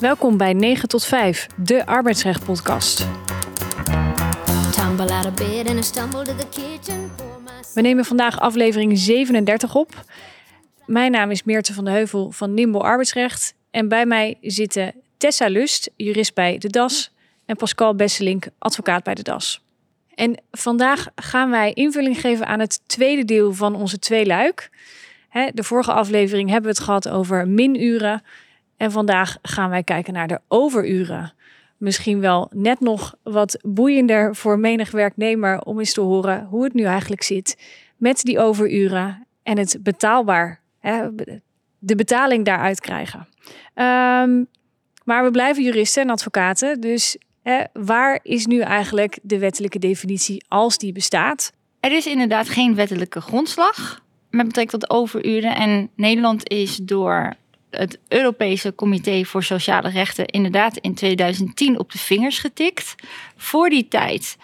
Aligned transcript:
Welkom 0.00 0.36
bij 0.36 0.52
9 0.52 0.88
tot 0.88 1.04
5, 1.04 1.46
de. 1.56 1.82
Pour 1.84 2.02
myself 2.02 2.38
We 7.74 7.80
nemen 7.80 8.04
vandaag 8.04 8.40
aflevering 8.40 8.98
37 8.98 9.74
op. 9.74 10.04
Mijn 10.86 11.12
naam 11.12 11.30
is 11.30 11.42
Meerte 11.42 11.74
van 11.74 11.84
de 11.84 11.90
Heuvel 11.90 12.30
van 12.30 12.54
Nimbo 12.54 12.78
Arbeidsrecht. 12.78 13.54
En 13.70 13.88
bij 13.88 14.06
mij 14.06 14.38
zitten 14.40 14.94
Tessa 15.16 15.48
Lust, 15.48 15.90
jurist 15.96 16.34
bij 16.34 16.58
de 16.58 16.68
DAS. 16.68 17.12
En 17.46 17.56
Pascal 17.56 17.94
Besselink, 17.94 18.46
advocaat 18.58 19.02
bij 19.02 19.14
de 19.14 19.22
DAS. 19.22 19.60
En 20.14 20.42
vandaag 20.50 21.06
gaan 21.14 21.50
wij 21.50 21.72
invulling 21.72 22.20
geven 22.20 22.46
aan 22.46 22.60
het 22.60 22.80
tweede 22.86 23.24
deel 23.24 23.52
van 23.52 23.74
onze 23.74 23.98
tweeluik. 23.98 24.70
De 25.52 25.62
vorige 25.62 25.92
aflevering 25.92 26.50
hebben 26.50 26.70
we 26.70 26.76
het 26.76 26.86
gehad 26.86 27.08
over 27.08 27.48
minuren. 27.48 28.22
En 28.76 28.90
vandaag 28.90 29.36
gaan 29.42 29.70
wij 29.70 29.82
kijken 29.82 30.12
naar 30.12 30.28
de 30.28 30.40
overuren. 30.48 31.32
Misschien 31.76 32.20
wel 32.20 32.50
net 32.54 32.80
nog 32.80 33.14
wat 33.22 33.58
boeiender 33.62 34.36
voor 34.36 34.58
menig 34.58 34.90
werknemer 34.90 35.60
om 35.60 35.78
eens 35.78 35.92
te 35.92 36.00
horen 36.00 36.44
hoe 36.44 36.64
het 36.64 36.74
nu 36.74 36.84
eigenlijk 36.84 37.22
zit 37.22 37.58
met 37.96 38.22
die 38.22 38.38
overuren 38.38 39.26
en 39.42 39.58
het 39.58 39.78
betaalbaar, 39.80 40.60
hè, 40.80 41.08
de 41.78 41.94
betaling 41.94 42.44
daaruit 42.44 42.80
krijgen. 42.80 43.28
Ehm, 43.74 44.44
maar 45.04 45.24
we 45.24 45.30
blijven 45.30 45.62
juristen 45.62 46.02
en 46.02 46.10
advocaten, 46.10 46.80
dus 46.80 47.16
hè, 47.42 47.62
waar 47.72 48.20
is 48.22 48.46
nu 48.46 48.60
eigenlijk 48.60 49.18
de 49.22 49.38
wettelijke 49.38 49.78
definitie 49.78 50.44
als 50.48 50.78
die 50.78 50.92
bestaat? 50.92 51.52
Er 51.80 51.92
is 51.92 52.06
inderdaad 52.06 52.48
geen 52.48 52.74
wettelijke 52.74 53.20
grondslag 53.20 54.04
met 54.30 54.46
betrekking 54.46 54.82
tot 54.82 54.90
overuren. 54.90 55.56
En 55.56 55.90
Nederland 55.94 56.48
is 56.48 56.76
door 56.76 57.34
het 57.78 57.98
Europese 58.08 58.74
Comité 58.74 59.24
voor 59.24 59.42
Sociale 59.42 59.88
Rechten 59.88 60.26
inderdaad 60.26 60.76
in 60.76 60.94
2010 60.94 61.78
op 61.78 61.92
de 61.92 61.98
vingers 61.98 62.38
getikt. 62.38 62.94
Voor 63.36 63.68
die 63.68 63.88
tijd 63.88 64.36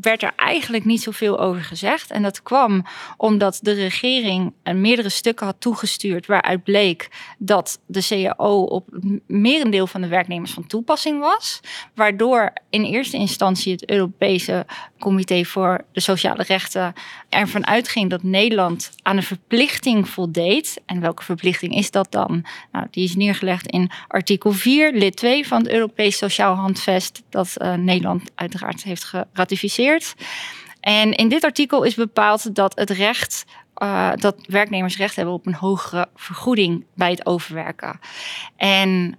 werd 0.00 0.22
er 0.22 0.32
eigenlijk 0.36 0.84
niet 0.84 1.02
zoveel 1.02 1.40
over 1.40 1.62
gezegd. 1.62 2.10
En 2.10 2.22
dat 2.22 2.42
kwam 2.42 2.84
omdat 3.16 3.58
de 3.62 3.72
regering 3.72 4.52
meerdere 4.62 5.08
stukken 5.08 5.46
had 5.46 5.60
toegestuurd 5.60 6.26
waaruit 6.26 6.64
bleek 6.64 7.08
dat 7.38 7.80
de 7.86 8.06
CAO 8.08 8.62
op 8.62 8.88
merendeel 9.26 9.86
van 9.86 10.00
de 10.00 10.08
werknemers 10.08 10.52
van 10.52 10.66
toepassing 10.66 11.20
was. 11.20 11.60
Waardoor 11.94 12.52
in 12.70 12.84
eerste 12.84 13.16
instantie 13.16 13.72
het 13.72 13.90
Europese 13.90 14.66
Comité 14.98 15.44
voor 15.44 15.84
de 15.92 16.00
Sociale 16.00 16.42
Rechten 16.42 16.92
ervan 17.28 17.66
uitging 17.66 18.10
dat 18.10 18.22
Nederland 18.22 18.90
aan 19.02 19.16
een 19.16 19.22
verplichting 19.22 20.08
voldeed. 20.08 20.80
En 20.86 21.00
welke 21.00 21.24
verplichting 21.24 21.74
is 21.74 21.90
dat 21.90 22.12
dan? 22.12 22.44
Nou, 22.72 22.86
die 22.90 23.04
is 23.04 23.16
neergelegd 23.16 23.66
in 23.66 23.90
artikel 24.08 24.52
4, 24.52 24.92
lid 24.92 25.16
2 25.16 25.46
van 25.46 25.62
het 25.62 25.72
Europees 25.72 26.16
Sociaal 26.16 26.54
Handvest, 26.54 27.22
dat 27.28 27.56
eh, 27.56 27.74
Nederland 27.74 28.30
uiteraard 28.34 28.82
heeft 28.82 29.04
geratificeerd. 29.04 30.14
En 30.80 31.12
in 31.12 31.28
dit 31.28 31.44
artikel 31.44 31.82
is 31.82 31.94
bepaald 31.94 32.54
dat 32.54 32.78
het 32.78 32.90
recht. 32.90 33.44
eh, 33.74 34.10
dat 34.14 34.36
werknemers 34.46 34.96
recht 34.96 35.16
hebben 35.16 35.34
op 35.34 35.46
een 35.46 35.54
hogere 35.54 36.08
vergoeding 36.14 36.84
bij 36.94 37.10
het 37.10 37.26
overwerken. 37.26 38.00
En 38.56 39.18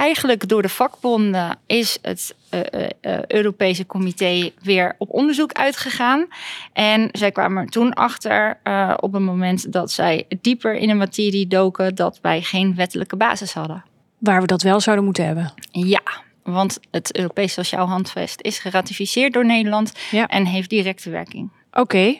eigenlijk 0.00 0.48
door 0.48 0.62
de 0.62 0.68
vakbonden 0.68 1.58
is 1.66 1.98
het 2.02 2.34
eh, 2.48 2.60
eh, 2.60 2.90
eh, 3.00 3.22
Europese 3.26 3.86
comité 3.86 4.50
weer 4.62 4.94
op 4.98 5.10
onderzoek 5.10 5.52
uitgegaan. 5.52 6.26
En 6.72 7.08
zij 7.12 7.30
kwamen 7.30 7.62
er 7.62 7.68
toen 7.68 7.92
achter 7.92 8.58
op 9.00 9.12
het 9.12 9.22
moment 9.22 9.72
dat 9.72 9.90
zij 9.90 10.24
dieper 10.40 10.74
in 10.74 10.88
de 10.88 10.94
materie 10.94 11.46
doken 11.46 11.94
dat 11.94 12.18
wij 12.22 12.42
geen 12.42 12.74
wettelijke 12.74 13.16
basis 13.16 13.52
hadden. 13.52 13.84
Waar 14.18 14.40
we 14.40 14.46
dat 14.46 14.62
wel 14.62 14.80
zouden 14.80 15.04
moeten 15.04 15.26
hebben. 15.26 15.52
Ja, 15.70 16.02
want 16.42 16.78
het 16.90 17.16
Europees 17.16 17.52
Sociaal 17.52 17.86
Handvest 17.86 18.40
is 18.40 18.58
geratificeerd 18.58 19.32
door 19.32 19.46
Nederland 19.46 19.92
Ja. 20.10 20.26
en 20.26 20.46
heeft 20.46 20.70
directe 20.70 21.10
werking. 21.10 21.50
Oké, 21.72 22.16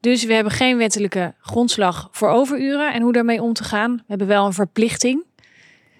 dus 0.00 0.24
we 0.24 0.34
hebben 0.34 0.52
geen 0.52 0.76
wettelijke 0.76 1.34
grondslag 1.40 2.08
voor 2.10 2.28
overuren 2.28 2.92
en 2.92 3.02
hoe 3.02 3.12
daarmee 3.12 3.42
om 3.42 3.52
te 3.52 3.64
gaan. 3.64 3.96
We 3.96 4.02
hebben 4.06 4.26
wel 4.26 4.46
een 4.46 4.52
verplichting. 4.52 5.24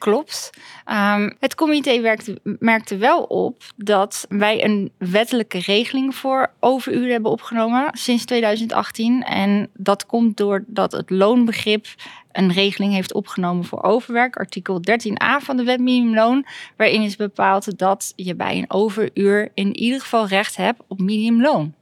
Klopt. 0.03 0.51
Ehm, 0.85 1.31
het 1.41 1.55
comité 1.55 2.17
merkte 2.59 2.97
wel 2.97 3.23
op 3.23 3.63
dat 3.77 4.27
wij 4.29 4.65
een 4.65 4.93
wettelijke 4.99 5.59
regeling 5.59 6.15
voor 6.15 6.53
overuren 6.61 7.11
hebben 7.11 7.31
opgenomen 7.31 7.89
sinds 7.93 8.25
2018. 8.25 9.23
En 9.23 9.71
dat 9.75 10.07
komt 10.07 10.37
doordat 10.37 10.93
het 10.93 11.11
loonbegrip 11.11 11.87
een 12.33 12.53
regeling 12.53 12.93
heeft 12.93 13.15
opgenomen 13.15 13.65
voor 13.65 13.83
overwerk. 13.83 14.37
Artikel 14.37 14.81
13a 14.91 15.45
van 15.45 15.57
de 15.57 15.65
wet 15.65 15.81
minimumloon. 15.81 16.47
Waarin 16.77 17.03
is 17.03 17.17
bepaald 17.17 17.79
dat 17.79 18.13
je 18.17 18.34
bij 18.34 18.59
een 18.59 18.71
overuur 18.71 19.49
in 19.55 19.77
ieder 19.77 20.01
geval 20.01 20.27
recht 20.27 20.57
hebt 20.57 20.83
op 20.89 21.01
minimumloon. 21.01 21.75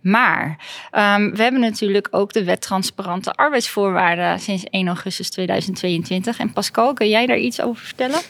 Maar 0.00 0.58
ehm, 0.90 1.30
we 1.30 1.42
hebben 1.42 1.60
natuurlijk 1.60 2.08
ook 2.10 2.32
de 2.32 2.44
wet 2.44 2.60
transparante 2.60 3.32
arbeidsvoorwaarden 3.32 4.40
sinds 4.40 4.64
1 4.64 4.86
augustus 4.86 5.30
2022. 5.30 6.38
En 6.38 6.52
Pascal, 6.52 6.92
kun 6.92 7.08
jij 7.08 7.26
daar 7.26 7.38
iets 7.38 7.60
over 7.60 7.84
vertellen? 7.84 8.20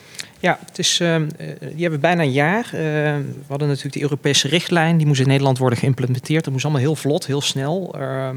Ja, 0.41 0.59
het 0.67 0.79
is, 0.79 1.01
uh, 1.01 1.17
die 1.59 1.83
hebben 1.83 2.01
bijna 2.01 2.23
een 2.23 2.33
jaar. 2.33 2.65
Uh, 2.65 2.71
we 2.73 3.45
hadden 3.49 3.69
natuurlijk 3.69 3.95
de 3.95 4.03
Europese 4.03 4.49
richtlijn, 4.49 4.97
die 4.97 5.06
moest 5.06 5.21
in 5.21 5.27
Nederland 5.27 5.59
worden 5.59 5.79
geïmplementeerd. 5.79 6.45
Dat 6.45 6.53
moest 6.53 6.65
allemaal 6.65 6.83
heel 6.83 6.97
vlot, 6.97 7.27
heel 7.27 7.41
snel. 7.41 7.95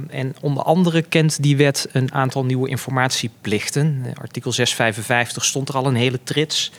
En 0.10 0.36
onder 0.42 0.64
andere 0.64 1.02
kent 1.02 1.44
die 1.44 1.58
wet 1.58 1.88
een 1.92 2.14
aantal 2.14 2.46
nieuwe 2.46 2.70
informatieplichten. 2.70 4.06
artikel 4.22 4.52
655 4.52 5.46
stond 5.46 5.70
er 5.70 5.76
al 5.76 5.86
een 5.86 5.96
hele 5.96 6.20
trits. 6.24 6.72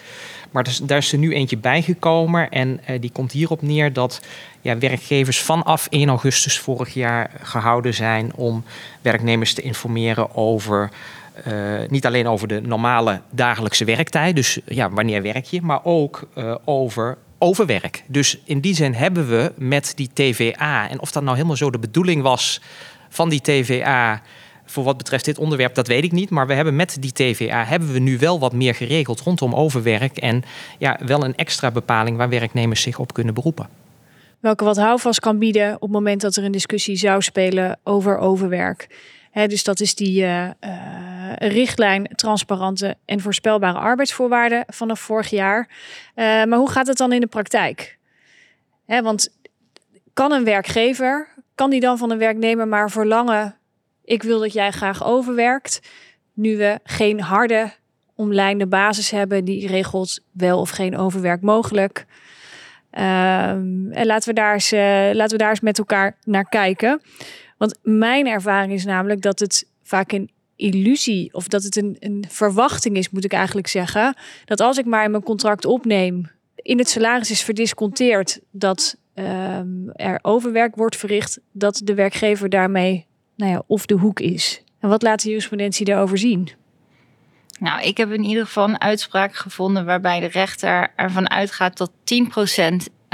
Maar 0.53 0.67
daar 0.83 0.99
is 0.99 1.13
er 1.13 1.19
nu 1.19 1.35
eentje 1.35 1.57
bijgekomen 1.57 2.51
en 2.51 2.81
uh, 2.89 3.01
die 3.01 3.13
komt 3.13 3.33
hierop 3.33 3.63
neer 3.63 3.93
dat 3.93 4.21
ja, 4.61 4.79
werkgevers 4.79 5.41
vanaf 5.41 5.87
1 5.91 6.09
augustus 6.09 6.59
vorig 6.59 6.95
jaar 6.95 7.31
gehouden 7.43 7.95
zijn 7.95 8.35
om 8.35 8.65
werknemers 9.03 9.55
te 9.55 9.63
informeren 9.63 10.37
over 10.37 10.91
uh, 11.47 11.89
niet 11.89 12.07
alleen 12.07 12.27
over 12.27 12.49
de 12.49 12.61
normale 12.61 13.21
dagelijkse 13.31 13.85
werktijd, 13.85 14.37
dus 14.37 14.59
ja, 14.65 14.91
wanneer 14.91 15.23
werk 15.23 15.45
je, 15.45 15.63
maar 15.63 15.85
ook 15.85 16.29
uh, 16.35 16.55
over 16.65 17.19
overwerk. 17.39 18.05
Dus 18.07 18.39
in 18.45 18.61
die 18.61 18.75
zin 18.75 18.95
hebben 18.95 19.29
we 19.29 19.53
met 19.57 19.93
die 19.97 20.11
TVA, 20.13 20.89
en 20.89 21.01
of 21.01 21.13
dat 21.13 21.23
nou 21.23 21.37
helemaal 21.37 21.57
zo 21.57 21.71
de 21.71 21.79
bedoeling 21.79 22.23
was 22.23 22.61
van 23.09 23.29
die 23.29 23.41
TVA 23.41 24.23
voor 24.73 24.85
wat 24.85 24.97
betreft 24.97 25.25
dit 25.25 25.39
onderwerp, 25.39 25.75
dat 25.75 25.87
weet 25.87 26.05
ik 26.05 26.13
niet. 26.13 26.31
Maar 26.31 26.47
we 26.47 26.55
hebben 26.55 26.77
met 26.77 26.97
die 27.01 27.13
TVA 27.13 27.65
hebben 27.65 27.93
we 27.93 27.99
nu 27.99 28.19
wel 28.19 28.39
wat 28.39 28.53
meer 28.53 28.75
geregeld 28.75 29.21
rondom 29.21 29.55
overwerk. 29.55 30.17
En 30.17 30.43
ja, 30.79 30.99
wel 31.05 31.25
een 31.25 31.35
extra 31.35 31.71
bepaling 31.71 32.17
waar 32.17 32.29
werknemers 32.29 32.83
zich 32.83 32.99
op 32.99 33.13
kunnen 33.13 33.35
beroepen. 33.35 33.69
Welke 34.41 34.65
wat 34.65 34.77
houvast 34.77 35.21
kan 35.21 35.39
bieden 35.39 35.75
op 35.75 35.81
het 35.81 35.91
moment 35.91 36.21
dat 36.21 36.37
er 36.37 36.45
een 36.45 36.53
discussie 36.53 36.97
zou 36.97 37.23
spelen 37.23 37.79
over 37.85 38.19
overwerk. 38.19 38.89
He, 39.31 39.47
dus 39.47 39.65
dat 39.65 39.81
is 39.81 39.95
die 39.95 40.23
uh, 40.23 40.45
uh, 40.45 40.51
richtlijn 41.37 42.09
transparante 42.15 42.97
en 43.05 43.21
voorspelbare 43.21 43.79
arbeidsvoorwaarden 43.79 44.65
vanaf 44.67 45.01
vorig 45.01 45.31
jaar. 45.31 45.69
Uh, 45.69 46.25
maar 46.25 46.59
hoe 46.59 46.71
gaat 46.71 46.87
het 46.87 46.97
dan 46.97 47.13
in 47.13 47.21
de 47.21 47.27
praktijk? 47.27 47.99
He, 48.87 49.03
want 49.03 49.33
kan 50.13 50.33
een 50.33 50.45
werkgever, 50.45 51.29
kan 51.55 51.71
die 51.71 51.81
dan 51.81 51.99
van 51.99 52.11
een 52.11 52.19
werknemer 52.19 52.69
maar 52.69 52.91
verlangen 52.91 53.57
ik 54.05 54.23
wil 54.23 54.41
dat 54.41 54.53
jij 54.53 54.71
graag 54.71 55.05
overwerkt. 55.05 55.81
Nu 56.33 56.57
we 56.57 56.79
geen 56.85 57.21
harde 57.21 57.73
omlijnde 58.15 58.67
basis 58.67 59.11
hebben 59.11 59.45
die 59.45 59.67
regelt 59.67 60.21
wel 60.31 60.61
of 60.61 60.71
geen 60.71 60.97
overwerk 60.97 61.41
mogelijk. 61.41 62.07
Um, 62.91 63.93
en 63.93 64.07
laten 64.07 64.29
we, 64.29 64.35
daar 64.35 64.53
eens, 64.53 64.73
uh, 64.73 64.81
laten 65.13 65.31
we 65.31 65.37
daar 65.37 65.51
eens 65.51 65.61
met 65.61 65.79
elkaar 65.79 66.17
naar 66.25 66.49
kijken. 66.49 67.01
Want 67.59 67.79
mijn 67.83 68.27
ervaring 68.27 68.73
is 68.73 68.85
namelijk 68.85 69.23
dat 69.23 69.39
het 69.39 69.69
vaak 69.83 70.13
een 70.13 70.31
illusie 70.57 71.35
of 71.35 71.49
dat 71.49 71.63
het 71.63 71.77
een, 71.77 71.97
een 71.99 72.25
verwachting 72.29 72.97
is, 72.97 73.11
moet 73.11 73.25
ik 73.25 73.33
eigenlijk 73.33 73.67
zeggen. 73.67 74.17
Dat 74.45 74.61
als 74.61 74.79
ik 74.79 74.85
maar 74.85 75.05
in 75.05 75.11
mijn 75.11 75.23
contract 75.23 75.65
opneem, 75.65 76.31
in 76.55 76.79
het 76.79 76.89
salaris 76.89 77.31
is 77.31 77.43
verdisconteerd 77.43 78.41
dat 78.51 78.97
um, 79.15 79.91
er 79.93 80.19
overwerk 80.23 80.77
wordt 80.77 80.97
verricht, 80.97 81.41
dat 81.53 81.81
de 81.85 81.95
werkgever 81.95 82.49
daarmee 82.49 83.07
nou 83.43 83.55
ja, 83.55 83.63
of 83.67 83.87
de 83.87 83.95
hoek 83.95 84.21
is. 84.21 84.63
En 84.81 84.89
wat 84.89 85.03
laat 85.03 85.23
de 85.23 85.29
jurisprudentie 85.29 85.85
daarover 85.85 86.19
zien? 86.19 86.51
Nou, 87.59 87.83
ik 87.83 87.97
heb 87.97 88.13
in 88.13 88.25
ieder 88.25 88.45
geval 88.45 88.69
een 88.69 88.81
uitspraak 88.81 89.35
gevonden 89.35 89.85
waarbij 89.85 90.21
de 90.21 90.27
rechter 90.27 90.93
ervan 90.97 91.31
uitgaat 91.31 91.77
dat 91.77 91.91
10% 91.91 91.95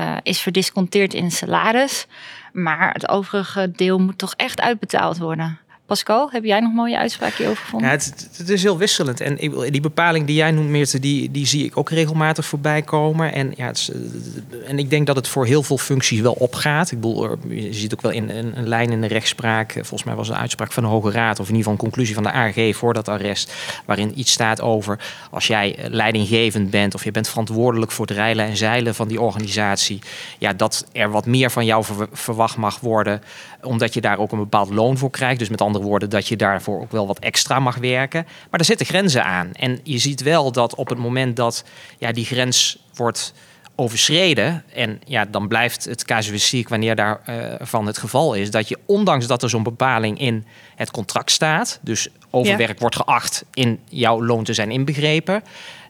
uh, 0.01 0.17
is 0.23 0.41
verdisconteerd 0.41 1.15
in 1.15 1.31
salaris. 1.31 2.07
Maar 2.53 2.93
het 2.93 3.09
overige 3.09 3.71
deel 3.71 3.99
moet 3.99 4.19
toch 4.19 4.35
echt 4.37 4.61
uitbetaald 4.61 5.19
worden. 5.19 5.59
Pascal, 5.89 6.29
heb 6.33 6.45
jij 6.45 6.61
nog 6.61 6.73
mooie 6.73 6.99
uitspraken 6.99 7.37
hierover 7.37 7.63
gevonden? 7.65 7.89
Ja, 7.89 7.95
het, 7.95 8.29
het 8.37 8.49
is 8.49 8.63
heel 8.63 8.79
wisselend. 8.79 9.21
En 9.21 9.37
die 9.71 9.81
bepaling 9.81 10.27
die 10.27 10.37
jij 10.37 10.51
noemt, 10.51 10.69
Meerte, 10.69 10.99
die, 10.99 11.31
die 11.31 11.47
zie 11.47 11.65
ik 11.65 11.77
ook 11.77 11.91
regelmatig 11.91 12.47
voorbij 12.47 12.83
komen. 12.83 13.33
En, 13.33 13.53
ja, 13.57 13.69
eh, 13.73 14.69
en 14.71 14.79
ik 14.79 14.91
denk 14.91 15.07
dat 15.07 15.17
het 15.17 15.29
voor 15.29 15.47
heel 15.47 15.63
veel 15.63 15.79
functies 15.79 16.21
wel 16.21 16.33
opgaat. 16.33 16.91
Ik 16.91 17.01
bedoel, 17.01 17.37
je 17.49 17.73
ziet 17.75 17.93
ook 17.95 18.01
wel 18.01 18.11
in 18.11 18.29
een, 18.31 18.69
lijn 18.69 18.91
in 18.91 19.01
de 19.01 19.07
rechtspraak. 19.07 19.69
eh, 19.71 19.75
Volgens 19.75 20.05
mij 20.05 20.15
was 20.15 20.29
een 20.29 20.37
uitspraak 20.37 20.73
van 20.73 20.83
de 20.83 20.89
Hoge 20.89 21.11
Raad, 21.11 21.41
of 21.41 21.49
in 21.49 21.55
ieder 21.55 21.57
geval 21.57 21.73
een 21.73 21.79
conclusie 21.79 22.15
van 22.15 22.23
de 22.23 22.33
AG 22.33 22.77
voor 22.77 22.95
dat 22.95 23.09
arrest. 23.09 23.53
Waarin 23.87 24.19
iets 24.19 24.33
staat 24.33 24.61
over 24.61 24.99
als 25.31 25.47
jij 25.47 25.77
eh, 25.77 25.91
leidinggevend 25.91 26.71
bent 26.71 26.95
of 26.95 27.05
je 27.05 27.11
bent 27.11 27.29
verantwoordelijk 27.29 27.91
voor 27.93 28.07
het 28.07 28.17
rijlen 28.17 28.47
en 28.47 28.57
zeilen 28.57 28.95
van 28.95 29.09
die 29.09 29.21
organisatie. 29.21 29.99
Ja, 30.39 30.53
dat 30.53 30.87
er 30.93 31.11
wat 31.11 31.27
meer 31.27 31.51
van 31.51 31.65
jou 31.65 31.85
ver- 31.85 32.09
verwacht 32.13 32.57
mag 32.57 32.81
worden, 32.81 33.23
omdat 33.63 33.95
je 33.95 34.01
daar 34.01 34.19
ook 34.19 34.33
een 34.33 34.39
bepaald 34.39 34.71
loon 34.71 34.99
voor 34.99 35.11
krijgt. 35.11 35.39
Dus 35.39 35.49
met 35.49 35.61
andere 35.61 35.85
woorden, 35.85 36.11
dat 36.11 36.29
je 36.29 36.37
daarvoor 36.37 36.81
ook 36.81 36.93
wel 36.93 37.07
wat 37.07 37.19
extra 37.19 37.59
mag 37.59 37.77
werken. 37.77 38.27
Maar 38.51 38.61
er 38.61 38.67
zitten 38.67 38.87
grenzen 38.87 39.25
aan. 39.25 39.51
En 39.53 39.81
je 39.83 39.99
ziet 39.99 40.23
wel 40.23 40.53
dat 40.53 40.75
op 40.75 40.89
het 40.89 40.99
moment 40.99 41.37
dat 41.37 41.65
ja, 41.99 42.13
die 42.13 42.25
grens 42.25 42.79
wordt 42.95 43.35
overschreden. 43.75 44.65
En 44.75 45.01
ja, 45.05 45.25
dan 45.25 45.49
blijft 45.49 45.85
het 45.85 46.05
casuïstiek 46.05 46.69
wanneer 46.69 46.95
daarvan 46.95 47.67
van 47.67 47.87
het 47.87 47.99
geval 47.99 48.35
is. 48.35 48.51
Dat 48.51 48.69
je 48.69 48.79
ondanks 48.87 49.27
dat 49.27 49.43
er 49.43 49.51
zo'n 49.51 49.63
bepaling 49.63 50.21
in 50.21 50.47
het 50.75 50.91
contract 50.91 51.31
staat. 51.31 51.79
Dus 51.83 52.09
overwerk 52.31 52.79
wordt 52.79 52.97
geacht 52.97 53.45
in 53.55 53.81
jouw 53.89 54.25
loon 54.25 54.45
te 54.45 54.55
zijn 54.55 54.71
inbegrepen. 54.71 55.43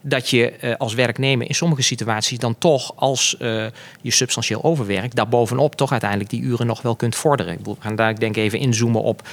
Dat 0.09 0.31
je 0.31 0.51
eh, 0.51 0.75
als 0.77 0.95
werknemer 0.95 1.49
in 1.49 1.55
sommige 1.55 1.83
situaties 1.83 2.39
dan 2.39 2.59
toch 2.59 2.93
als 2.97 3.37
eh, 3.37 3.67
je 4.01 4.11
substantieel 4.11 4.65
overwerkt. 4.65 5.17
Daarbovenop 5.17 5.75
toch 5.75 5.91
uiteindelijk 5.91 6.31
die 6.31 6.43
uren 6.43 6.67
nog 6.67 6.83
wel 6.83 6.97
kunt 6.97 7.17
vorderen. 7.17 7.53
Ik 7.53 7.59
bedoel, 7.59 7.75
we 7.75 7.81
gaan 7.81 7.97
daar 7.97 8.11
ik 8.11 8.21
denk 8.21 8.37
even 8.37 8.59
inzoomen 8.59 9.03
op 9.03 9.29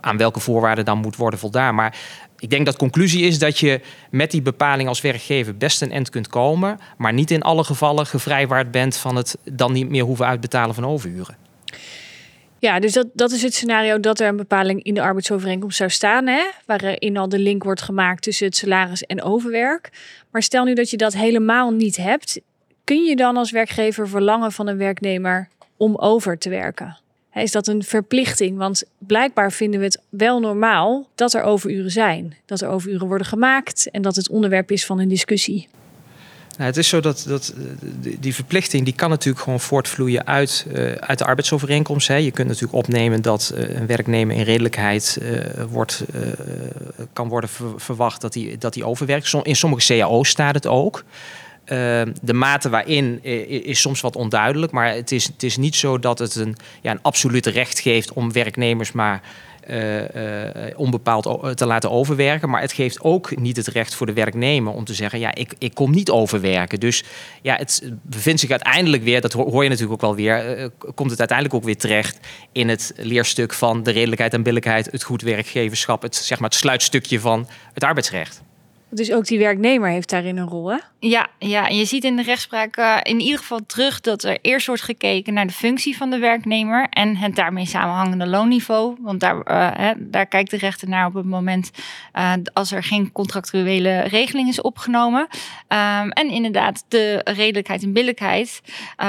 aan 0.00 0.16
welke 0.16 0.40
voorwaarden 0.40 0.84
dan 0.84 0.98
moet 0.98 1.16
worden 1.16 1.38
voldaan. 1.38 1.74
Maar 1.74 1.96
ik 2.38 2.50
denk 2.50 2.66
dat 2.66 2.76
conclusie 2.76 3.24
is 3.24 3.38
dat 3.38 3.58
je 3.58 3.80
met 4.10 4.30
die 4.30 4.42
bepaling 4.42 4.88
als 4.88 5.00
werkgever 5.00 5.56
best 5.56 5.82
een 5.82 5.92
end 5.92 6.10
kunt 6.10 6.28
komen, 6.28 6.80
maar 6.96 7.12
niet 7.12 7.30
in 7.30 7.42
alle 7.42 7.64
gevallen 7.64 8.06
gevrijwaard 8.06 8.70
bent 8.70 8.96
van 8.96 9.16
het 9.16 9.36
dan 9.44 9.72
niet 9.72 9.88
meer 9.88 10.04
hoeven 10.04 10.26
uitbetalen 10.26 10.74
van 10.74 10.86
overuren. 10.86 11.45
Ja, 12.58 12.80
dus 12.80 12.92
dat, 12.92 13.06
dat 13.12 13.30
is 13.30 13.42
het 13.42 13.54
scenario 13.54 14.00
dat 14.00 14.20
er 14.20 14.28
een 14.28 14.36
bepaling 14.36 14.82
in 14.82 14.94
de 14.94 15.02
arbeidsovereenkomst 15.02 15.76
zou 15.76 15.90
staan, 15.90 16.26
hè? 16.26 16.42
waarin 16.66 17.16
al 17.16 17.28
de 17.28 17.38
link 17.38 17.64
wordt 17.64 17.82
gemaakt 17.82 18.22
tussen 18.22 18.46
het 18.46 18.56
salaris 18.56 19.02
en 19.02 19.22
overwerk. 19.22 19.90
Maar 20.30 20.42
stel 20.42 20.64
nu 20.64 20.74
dat 20.74 20.90
je 20.90 20.96
dat 20.96 21.12
helemaal 21.12 21.70
niet 21.70 21.96
hebt, 21.96 22.40
kun 22.84 23.04
je 23.04 23.16
dan 23.16 23.36
als 23.36 23.50
werkgever 23.50 24.08
verlangen 24.08 24.52
van 24.52 24.66
een 24.66 24.76
werknemer 24.76 25.48
om 25.76 25.96
over 25.96 26.38
te 26.38 26.48
werken? 26.48 26.98
Is 27.34 27.52
dat 27.52 27.66
een 27.66 27.82
verplichting? 27.82 28.58
Want 28.58 28.84
blijkbaar 28.98 29.52
vinden 29.52 29.80
we 29.80 29.86
het 29.86 30.02
wel 30.08 30.40
normaal 30.40 31.08
dat 31.14 31.34
er 31.34 31.42
overuren 31.42 31.90
zijn, 31.90 32.36
dat 32.44 32.60
er 32.60 32.68
overuren 32.68 33.06
worden 33.06 33.26
gemaakt 33.26 33.90
en 33.90 34.02
dat 34.02 34.16
het 34.16 34.28
onderwerp 34.28 34.70
is 34.70 34.86
van 34.86 34.98
een 34.98 35.08
discussie. 35.08 35.68
Nou, 36.56 36.68
het 36.68 36.76
is 36.76 36.88
zo 36.88 37.00
dat, 37.00 37.24
dat 37.28 37.54
eh, 37.56 37.62
die- 38.00 38.18
die 38.20 38.34
verplichting 38.34 38.84
die 38.84 38.94
kan 38.94 39.10
natuurlijk 39.10 39.44
gewoon 39.44 39.60
voortvloeien 39.60 40.26
uit, 40.26 40.66
eh, 40.72 40.92
uit 40.92 41.18
de 41.18 41.24
arbeidsovereenkomst. 41.24 42.08
Hè. 42.08 42.14
Je 42.16 42.30
kunt 42.30 42.48
natuurlijk 42.48 42.74
opnemen 42.74 43.22
dat 43.22 43.52
eh, 43.54 43.76
een 43.76 43.86
werknemer 43.86 44.36
in 44.36 44.42
redelijkheid 44.42 45.18
wordt, 45.70 46.04
kan 47.12 47.28
worden 47.28 47.50
ver- 47.50 47.72
verwacht 47.80 48.20
dat 48.20 48.34
hij 48.34 48.56
dat 48.58 48.74
hij 48.74 48.84
overwerkt. 48.84 49.34
In 49.42 49.56
sommige 49.56 49.86
cao's 49.98 50.28
staat 50.28 50.54
het 50.54 50.66
ook. 50.66 51.04
Eh, 51.64 52.02
de 52.22 52.32
mate 52.32 52.68
waarin 52.68 53.24
is 53.64 53.80
soms 53.80 54.00
wat 54.00 54.16
onduidelijk, 54.16 54.72
maar 54.72 54.94
het 54.94 55.12
is, 55.12 55.24
het 55.26 55.42
is 55.42 55.56
niet 55.56 55.74
zo 55.76 55.98
dat 55.98 56.18
het 56.18 56.34
een, 56.34 56.56
ja, 56.82 56.90
een 56.90 57.02
absolute 57.02 57.50
recht 57.50 57.78
geeft 57.78 58.12
om 58.12 58.32
werknemers 58.32 58.92
maar 58.92 59.20
onbepaald 60.76 61.26
o- 61.26 61.54
te 61.54 61.66
laten 61.66 61.90
overwerken. 61.90 62.50
Maar 62.50 62.60
het 62.60 62.72
geeft 62.72 63.00
ook 63.00 63.36
niet 63.36 63.56
het 63.56 63.66
recht 63.66 63.94
voor 63.94 64.06
de 64.06 64.12
werknemer 64.12 64.72
om 64.72 64.84
te 64.84 64.94
zeggen: 64.94 65.18
ja, 65.18 65.34
ik, 65.34 65.54
ik 65.58 65.74
kom 65.74 65.90
niet 65.90 66.10
overwerken. 66.10 66.80
Dus 66.80 67.04
ja, 67.42 67.56
het 67.56 67.90
bevindt 68.02 68.40
zich 68.40 68.50
uiteindelijk 68.50 69.02
weer, 69.02 69.20
dat 69.20 69.32
ho- 69.32 69.50
hoor 69.50 69.62
je 69.62 69.68
natuurlijk 69.68 70.02
ook 70.02 70.08
wel 70.08 70.16
weer, 70.16 70.56
eh, 70.56 70.66
komt 70.94 71.10
het 71.10 71.18
uiteindelijk 71.18 71.58
ook 71.58 71.64
weer 71.64 71.76
terecht 71.76 72.18
in 72.52 72.68
het 72.68 72.92
leerstuk 72.96 73.52
van 73.52 73.82
de 73.82 73.90
redelijkheid 73.90 74.34
en 74.34 74.42
billijkheid, 74.42 74.88
het 74.90 75.02
goed 75.02 75.22
werkgeverschap, 75.22 76.02
het, 76.02 76.16
zeg 76.16 76.38
maar, 76.38 76.48
het 76.48 76.58
sluitstukje 76.58 77.20
van 77.20 77.48
het 77.72 77.84
arbeidsrecht. 77.84 78.42
Dus 78.90 79.12
ook 79.12 79.26
die 79.26 79.38
werknemer 79.38 79.88
heeft 79.90 80.10
daarin 80.10 80.36
een 80.36 80.48
rol, 80.48 80.70
hè? 80.70 80.76
Ja, 80.98 81.28
ja, 81.38 81.66
je 81.66 81.84
ziet 81.84 82.04
in 82.04 82.16
de 82.16 82.22
rechtspraak 82.22 82.76
eh, 82.76 82.96
in 83.02 83.20
ieder 83.20 83.38
geval 83.38 83.60
terug 83.66 84.00
dat 84.00 84.22
er 84.22 84.38
eerst 84.42 84.66
wordt 84.66 84.82
gekeken 84.82 85.34
naar 85.34 85.46
de 85.46 85.52
functie 85.52 85.96
van 85.96 86.10
de 86.10 86.18
werknemer 86.18 86.86
en 86.90 87.16
het 87.16 87.36
daarmee 87.36 87.66
samenhangende 87.66 88.26
loonniveau. 88.26 88.96
Want 89.00 89.20
daar, 89.20 89.40
eh, 89.40 89.68
hè, 89.72 89.92
daar 89.98 90.26
kijkt 90.26 90.50
de 90.50 90.56
rechter 90.56 90.88
naar 90.88 91.06
op 91.06 91.14
het 91.14 91.24
moment 91.24 91.70
eh, 92.12 92.32
als 92.52 92.72
er 92.72 92.82
geen 92.82 93.12
contractuele 93.12 94.00
regeling 94.00 94.48
is 94.48 94.60
opgenomen. 94.60 95.26
Ehm, 95.68 96.08
en 96.08 96.30
inderdaad 96.30 96.84
de 96.88 97.20
redelijkheid 97.24 97.82
en 97.82 97.92
billijkheid, 97.92 98.60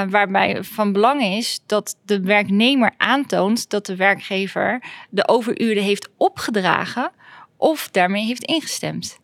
waarbij 0.08 0.64
van 0.64 0.92
belang 0.92 1.22
is 1.22 1.60
dat 1.66 1.96
de 2.04 2.20
werknemer 2.20 2.94
aantoont 2.96 3.70
dat 3.70 3.86
de 3.86 3.96
werkgever 3.96 4.82
de 5.10 5.28
overuren 5.28 5.82
heeft 5.82 6.08
opgedragen 6.16 7.10
of 7.56 7.88
daarmee 7.90 8.24
heeft 8.24 8.44
ingestemd. 8.44 9.18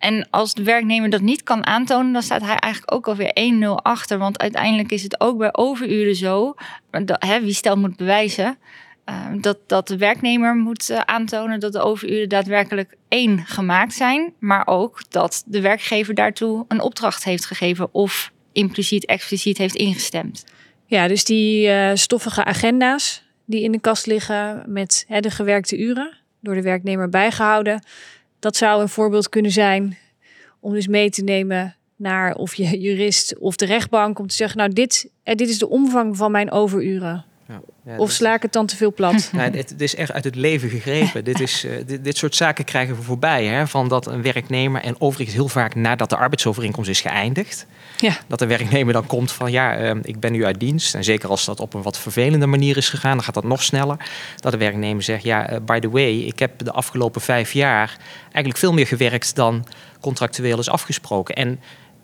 En 0.00 0.30
als 0.30 0.54
de 0.54 0.62
werknemer 0.62 1.10
dat 1.10 1.20
niet 1.20 1.42
kan 1.42 1.66
aantonen, 1.66 2.12
dan 2.12 2.22
staat 2.22 2.40
hij 2.40 2.56
eigenlijk 2.56 2.94
ook 2.94 3.08
alweer 3.08 3.52
1-0 3.62 3.82
achter. 3.82 4.18
Want 4.18 4.38
uiteindelijk 4.38 4.92
is 4.92 5.02
het 5.02 5.20
ook 5.20 5.38
bij 5.38 5.48
overuren 5.52 6.16
zo, 6.16 6.54
hè, 7.06 7.40
wie 7.40 7.54
stelt 7.54 7.78
moet 7.78 7.96
bewijzen, 7.96 8.58
eh, 9.04 9.26
dat, 9.40 9.58
dat 9.66 9.88
de 9.88 9.96
werknemer 9.96 10.54
moet 10.54 10.90
eh, 10.90 11.00
aantonen 11.00 11.60
dat 11.60 11.72
de 11.72 11.80
overuren 11.80 12.28
daadwerkelijk 12.28 12.96
één 13.08 13.46
gemaakt 13.46 13.94
zijn. 13.94 14.32
Maar 14.38 14.66
ook 14.66 15.02
dat 15.08 15.42
de 15.46 15.60
werkgever 15.60 16.14
daartoe 16.14 16.64
een 16.68 16.80
opdracht 16.80 17.24
heeft 17.24 17.44
gegeven 17.44 17.88
of 17.94 18.32
impliciet, 18.52 19.06
expliciet 19.06 19.58
heeft 19.58 19.74
ingestemd. 19.74 20.44
Ja, 20.86 21.08
dus 21.08 21.24
die 21.24 21.68
eh, 21.68 21.90
stoffige 21.94 22.44
agenda's 22.44 23.22
die 23.44 23.62
in 23.62 23.72
de 23.72 23.80
kast 23.80 24.06
liggen 24.06 24.62
met 24.66 25.04
hè, 25.08 25.20
de 25.20 25.30
gewerkte 25.30 25.78
uren 25.78 26.18
door 26.40 26.54
de 26.54 26.62
werknemer 26.62 27.08
bijgehouden. 27.08 27.82
Dat 28.40 28.56
zou 28.56 28.82
een 28.82 28.88
voorbeeld 28.88 29.28
kunnen 29.28 29.50
zijn 29.50 29.98
om 30.60 30.72
dus 30.72 30.86
mee 30.86 31.10
te 31.10 31.22
nemen 31.22 31.76
naar 31.96 32.34
of 32.34 32.54
je 32.54 32.80
jurist 32.80 33.38
of 33.38 33.56
de 33.56 33.64
rechtbank 33.66 34.18
om 34.18 34.26
te 34.26 34.34
zeggen, 34.34 34.58
nou 34.58 34.72
dit, 34.72 35.10
eh, 35.22 35.34
dit 35.34 35.48
is 35.48 35.58
de 35.58 35.68
omvang 35.68 36.16
van 36.16 36.30
mijn 36.30 36.50
overuren. 36.50 37.24
Ja, 37.84 37.96
Of 37.96 38.10
sla 38.10 38.34
ik 38.34 38.42
het 38.42 38.52
dan 38.52 38.66
te 38.66 38.76
veel 38.76 38.92
plat? 38.92 39.30
Nee, 39.32 39.50
het, 39.50 39.70
het 39.70 39.80
is 39.80 39.94
echt 39.94 40.12
uit 40.12 40.24
het 40.24 40.34
leven 40.34 40.68
gegrepen. 40.68 41.24
dit, 41.24 41.40
is, 41.40 41.64
eh, 41.64 41.72
dit, 41.86 42.04
dit 42.04 42.16
soort 42.16 42.34
zaken 42.36 42.64
krijgen 42.64 42.96
we 42.96 43.02
voorbij. 43.02 43.44
Hè? 43.44 43.66
Van 43.66 43.88
dat 43.88 44.06
een 44.06 44.22
werknemer, 44.22 44.82
en 44.82 45.00
overigens 45.00 45.36
heel 45.36 45.48
vaak 45.48 45.74
nadat 45.74 46.10
de 46.10 46.16
arbeidsovereenkomst 46.16 46.90
is 46.90 47.00
geëindigd, 47.00 47.66
Ja. 47.96 48.16
dat 48.26 48.38
de 48.38 48.46
werknemer 48.46 48.92
dan 48.92 49.06
komt 49.06 49.32
van 49.32 49.50
ja, 49.50 49.76
eh, 49.76 49.94
ik 50.02 50.20
ben 50.20 50.32
nu 50.32 50.44
uit 50.44 50.60
dienst. 50.60 50.94
En 50.94 51.04
zeker 51.04 51.28
als 51.28 51.44
dat 51.44 51.60
op 51.60 51.74
een 51.74 51.82
wat 51.82 51.98
vervelende 51.98 52.46
manier 52.46 52.76
is 52.76 52.88
gegaan, 52.88 53.14
dan 53.14 53.24
gaat 53.24 53.34
dat 53.34 53.44
nog 53.44 53.62
sneller. 53.62 53.96
Dat 54.36 54.52
de 54.52 54.58
werknemer 54.58 55.02
zegt, 55.02 55.22
ja, 55.22 55.48
eh, 55.48 55.58
by 55.64 55.78
the 55.78 55.90
way, 55.90 56.18
ik 56.18 56.38
heb 56.38 56.58
de 56.58 56.72
afgelopen 56.72 57.20
vijf 57.20 57.52
jaar 57.52 57.96
eigenlijk 58.22 58.56
veel 58.56 58.72
meer 58.72 58.86
gewerkt 58.86 59.34
dan 59.34 59.66
contractueel 60.00 60.58
is 60.58 60.68
afgesproken. 60.70 61.34
En 61.34 61.60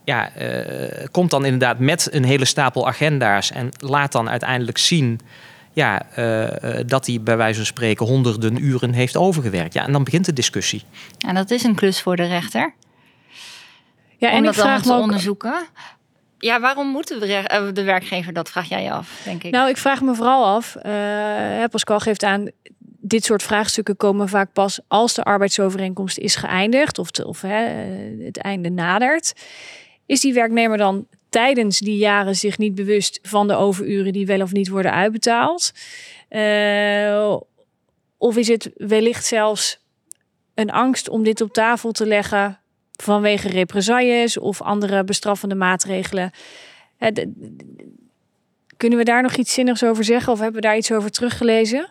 ja, 0.07 0.31
eh, 0.35 1.07
komt 1.11 1.31
dan 1.31 1.45
inderdaad 1.45 1.79
met 1.79 2.09
een 2.13 2.25
hele 2.25 2.45
stapel 2.45 2.87
agenda's 2.87 3.51
en 3.51 3.69
laat 3.79 4.13
dan 4.13 4.31
uiteindelijk 4.31 4.79
zien 4.79 5.21
ja, 5.73 6.03
eh, 6.15 6.79
eh, 6.79 6.87
dat 6.87 7.07
hij 7.07 7.21
bij 7.21 7.37
wijze 7.37 7.57
van 7.57 7.67
spreken 7.67 8.07
honderden 8.07 8.65
uren 8.65 8.93
heeft 8.93 9.17
overgewerkt. 9.17 9.75
Ja, 9.75 9.87
en 9.87 9.93
dan 9.93 10.05
begint 10.05 10.25
de 10.25 10.33
discussie. 10.33 10.83
En 11.27 11.35
dat 11.35 11.51
is 11.51 11.63
een 11.65 11.75
klus 11.75 12.03
voor 12.03 12.17
de 12.17 12.27
rechter. 12.27 12.75
Ja, 14.17 14.31
om 14.31 14.37
en 14.37 14.45
ik 14.45 14.55
vraag 14.55 14.65
allemaal 14.65 14.79
me 14.79 14.83
te 14.83 14.93
ook, 14.93 15.03
onderzoeken. 15.03 15.67
Ja, 16.39 16.61
waarom 16.61 16.89
moeten 16.89 17.23
eh, 17.23 17.63
de 17.73 17.83
werkgever 17.83 18.33
dat? 18.33 18.51
Vraag 18.51 18.69
jij 18.69 18.83
je 18.83 18.91
af, 18.91 19.21
denk 19.25 19.43
ik. 19.43 19.53
nou, 19.53 19.69
ik 19.69 19.77
vraag 19.77 20.01
me 20.01 20.15
vooral 20.15 20.45
af. 20.45 20.77
eh, 20.77 20.93
hè, 21.59 21.69
Pascal 21.69 22.01
geeft 22.01 22.23
aan, 22.23 22.51
dit 23.01 23.25
soort 23.25 23.43
vraagstukken 23.43 23.97
komen 23.97 24.29
vaak 24.29 24.53
pas 24.53 24.81
als 24.89 25.15
de 25.15 25.23
arbeidsovereenkomst 25.23 26.19
is 26.19 26.37
geëindigd 26.37 26.99
of, 26.99 27.11
te- 27.11 27.27
of 27.27 27.41
hè, 27.41 27.65
het 28.25 28.39
einde 28.39 28.71
nadert. 28.71 29.33
Is 30.07 30.21
die 30.21 30.35
werknemer 30.35 30.79
dan 30.79 31.07
tijdens 31.29 31.79
die 31.79 31.97
jaren 31.97 32.37
zich 32.37 32.59
niet 32.59 32.75
bewust 32.75 33.19
van 33.23 33.49
de 33.49 33.55
overuren 33.55 34.13
die 34.13 34.27
wel 34.27 34.41
of 34.41 34.53
niet 34.53 34.69
worden 34.69 34.93
uitbetaald? 34.93 35.73
Eh, 36.29 37.37
of 38.17 38.37
is 38.37 38.49
het 38.49 38.71
wellicht 38.77 39.25
zelfs 39.25 39.79
een 40.55 40.71
angst 40.71 41.09
om 41.09 41.23
dit 41.23 41.41
op 41.41 41.53
tafel 41.53 41.93
te 41.93 42.07
leggen 42.07 42.61
vanwege 42.93 43.49
represailles 43.49 44.39
of 44.39 44.63
andere 44.63 45.05
bestraffende 45.05 45.55
maatregelen? 45.55 46.31
Eh, 46.99 47.27
Kunnen 48.77 48.99
we 48.99 49.05
daar 49.05 49.23
nog 49.23 49.37
iets 49.37 49.53
zinnigs 49.53 49.85
over 49.85 50.05
zeggen 50.05 50.33
of 50.33 50.39
hebben 50.39 50.61
we 50.61 50.67
daar 50.67 50.77
iets 50.77 50.93
over 50.93 51.11
teruggelezen? 51.11 51.89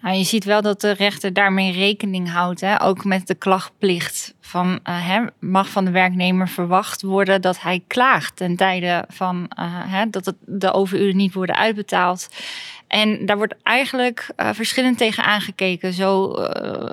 Nou, 0.00 0.16
je 0.16 0.24
ziet 0.24 0.44
wel 0.44 0.62
dat 0.62 0.80
de 0.80 0.90
rechter 0.90 1.32
daarmee 1.32 1.72
rekening 1.72 2.30
houdt. 2.30 2.60
Hè? 2.60 2.82
Ook 2.82 3.04
met 3.04 3.26
de 3.26 3.34
klachtplicht 3.34 4.34
van 4.52 4.80
eh, 4.82 5.08
hè, 5.08 5.20
mag 5.38 5.68
van 5.68 5.84
de 5.84 5.90
werknemer 5.90 6.48
verwacht 6.48 7.02
worden 7.02 7.40
dat 7.40 7.60
hij 7.60 7.82
klaagt 7.86 8.36
ten 8.36 8.56
tijde 8.56 9.04
van 9.08 9.46
eh, 9.48 9.64
hè, 9.68 10.10
dat 10.10 10.34
de 10.40 10.72
overuren 10.72 11.16
niet 11.16 11.34
worden 11.34 11.56
uitbetaald. 11.56 12.28
En 12.86 13.26
daar 13.26 13.36
wordt 13.36 13.54
eigenlijk 13.62 14.30
uh, 14.36 14.50
verschillend 14.52 14.98
tegen 14.98 15.24
aangekeken. 15.24 15.92
Zo 15.92 16.38
uh, 16.38 16.92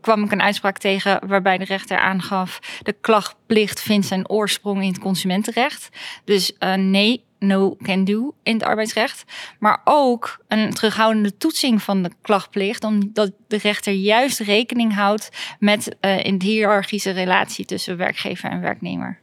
kwam 0.00 0.24
ik 0.24 0.32
een 0.32 0.42
uitspraak 0.42 0.78
tegen 0.78 1.20
waarbij 1.26 1.58
de 1.58 1.64
rechter 1.64 1.98
aangaf: 1.98 2.58
de 2.82 2.92
klachtplicht 2.92 3.80
vindt 3.80 4.06
zijn 4.06 4.28
oorsprong 4.28 4.82
in 4.82 4.88
het 4.88 4.98
consumentenrecht. 4.98 5.88
Dus 6.24 6.52
uh, 6.58 6.74
nee, 6.74 7.24
no 7.40 7.76
can 7.82 8.04
do 8.04 8.34
in 8.42 8.52
het 8.52 8.62
arbeidsrecht. 8.62 9.24
Maar 9.58 9.80
ook 9.84 10.44
een 10.48 10.70
terughoudende 10.70 11.36
toetsing 11.36 11.82
van 11.82 12.02
de 12.02 12.10
klachtplicht, 12.22 12.84
omdat 12.84 13.32
de 13.48 13.56
rechter 13.56 13.92
juist 13.92 14.38
rekening 14.38 14.94
houdt 14.94 15.28
met 15.58 15.96
uh, 16.00 16.24
een 16.24 16.42
hiërarchische 16.42 17.10
relatie 17.10 17.64
tussen 17.64 17.96
werkgever 17.96 18.50
en 18.50 18.60
werknemer. 18.60 19.18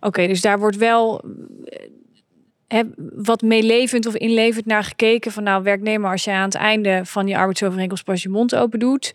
Oké, 0.00 0.26
dus 0.26 0.40
daar 0.40 0.58
wordt 0.58 0.76
wel 0.76 1.24
He, 2.68 2.82
wat 3.14 3.42
meelevend 3.42 4.06
of 4.06 4.14
inlevend 4.14 4.66
naar 4.66 4.84
gekeken 4.84 5.32
van 5.32 5.42
nou 5.42 5.62
werknemer 5.62 6.10
als 6.10 6.24
je 6.24 6.30
aan 6.30 6.44
het 6.44 6.54
einde 6.54 7.00
van 7.04 7.26
die 7.26 7.36
arbeidsovereenkomst 7.36 8.04
pas 8.04 8.22
je 8.22 8.28
mond 8.28 8.54
open 8.54 8.78
doet, 8.78 9.14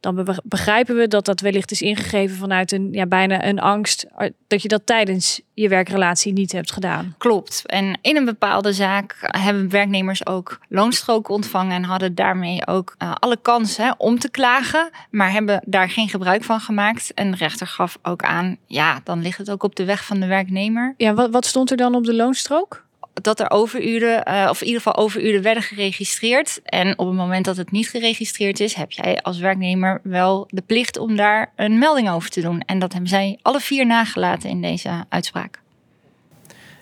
dan 0.00 0.38
begrijpen 0.44 0.96
we 0.96 1.08
dat 1.08 1.24
dat 1.24 1.40
wellicht 1.40 1.70
is 1.70 1.82
ingegeven 1.82 2.36
vanuit 2.36 2.72
een 2.72 2.88
ja, 2.92 3.06
bijna 3.06 3.44
een 3.44 3.60
angst 3.60 4.06
dat 4.46 4.62
je 4.62 4.68
dat 4.68 4.86
tijdens 4.86 5.40
je 5.54 5.68
werkrelatie 5.68 6.32
niet 6.32 6.52
hebt 6.52 6.72
gedaan. 6.72 7.14
Klopt. 7.18 7.62
En 7.66 7.98
in 8.02 8.16
een 8.16 8.24
bepaalde 8.24 8.72
zaak 8.72 9.16
hebben 9.20 9.70
werknemers 9.70 10.26
ook 10.26 10.60
loonstroken 10.68 11.34
ontvangen 11.34 11.76
en 11.76 11.84
hadden 11.84 12.14
daarmee 12.14 12.66
ook 12.66 12.94
uh, 12.98 13.12
alle 13.14 13.38
kans 13.42 13.76
hè, 13.76 13.90
om 13.98 14.18
te 14.18 14.30
klagen, 14.30 14.90
maar 15.10 15.32
hebben 15.32 15.62
daar 15.66 15.90
geen 15.90 16.08
gebruik 16.08 16.44
van 16.44 16.60
gemaakt. 16.60 17.14
En 17.14 17.30
de 17.30 17.36
rechter 17.36 17.66
gaf 17.66 17.98
ook 18.02 18.22
aan, 18.22 18.56
ja, 18.66 19.00
dan 19.04 19.22
ligt 19.22 19.38
het 19.38 19.50
ook 19.50 19.62
op 19.62 19.76
de 19.76 19.84
weg 19.84 20.04
van 20.04 20.20
de 20.20 20.26
werknemer. 20.26 20.94
Ja, 20.96 21.14
wat, 21.14 21.30
wat 21.30 21.46
stond 21.46 21.70
er 21.70 21.76
dan 21.76 21.94
op 21.94 22.04
de 22.04 22.14
loonstrook? 22.14 22.84
Dat 23.22 23.40
er 23.40 23.50
overuren, 23.50 24.28
uh, 24.28 24.46
of 24.50 24.60
in 24.60 24.66
ieder 24.66 24.82
geval 24.82 25.04
overuren 25.04 25.42
werden 25.42 25.62
geregistreerd. 25.62 26.60
En 26.64 26.98
op 26.98 27.06
het 27.06 27.16
moment 27.16 27.44
dat 27.44 27.56
het 27.56 27.70
niet 27.70 27.88
geregistreerd 27.88 28.60
is, 28.60 28.74
heb 28.74 28.92
jij 28.92 29.22
als 29.22 29.38
werknemer 29.38 30.00
wel 30.02 30.48
de 30.48 30.62
plicht 30.62 30.98
om 30.98 31.16
daar 31.16 31.52
een 31.56 31.78
melding 31.78 32.10
over 32.10 32.30
te 32.30 32.40
doen. 32.40 32.60
En 32.60 32.78
dat 32.78 32.92
hebben 32.92 33.10
zij 33.10 33.38
alle 33.42 33.60
vier 33.60 33.86
nagelaten 33.86 34.50
in 34.50 34.62
deze 34.62 35.04
uitspraak. 35.08 35.64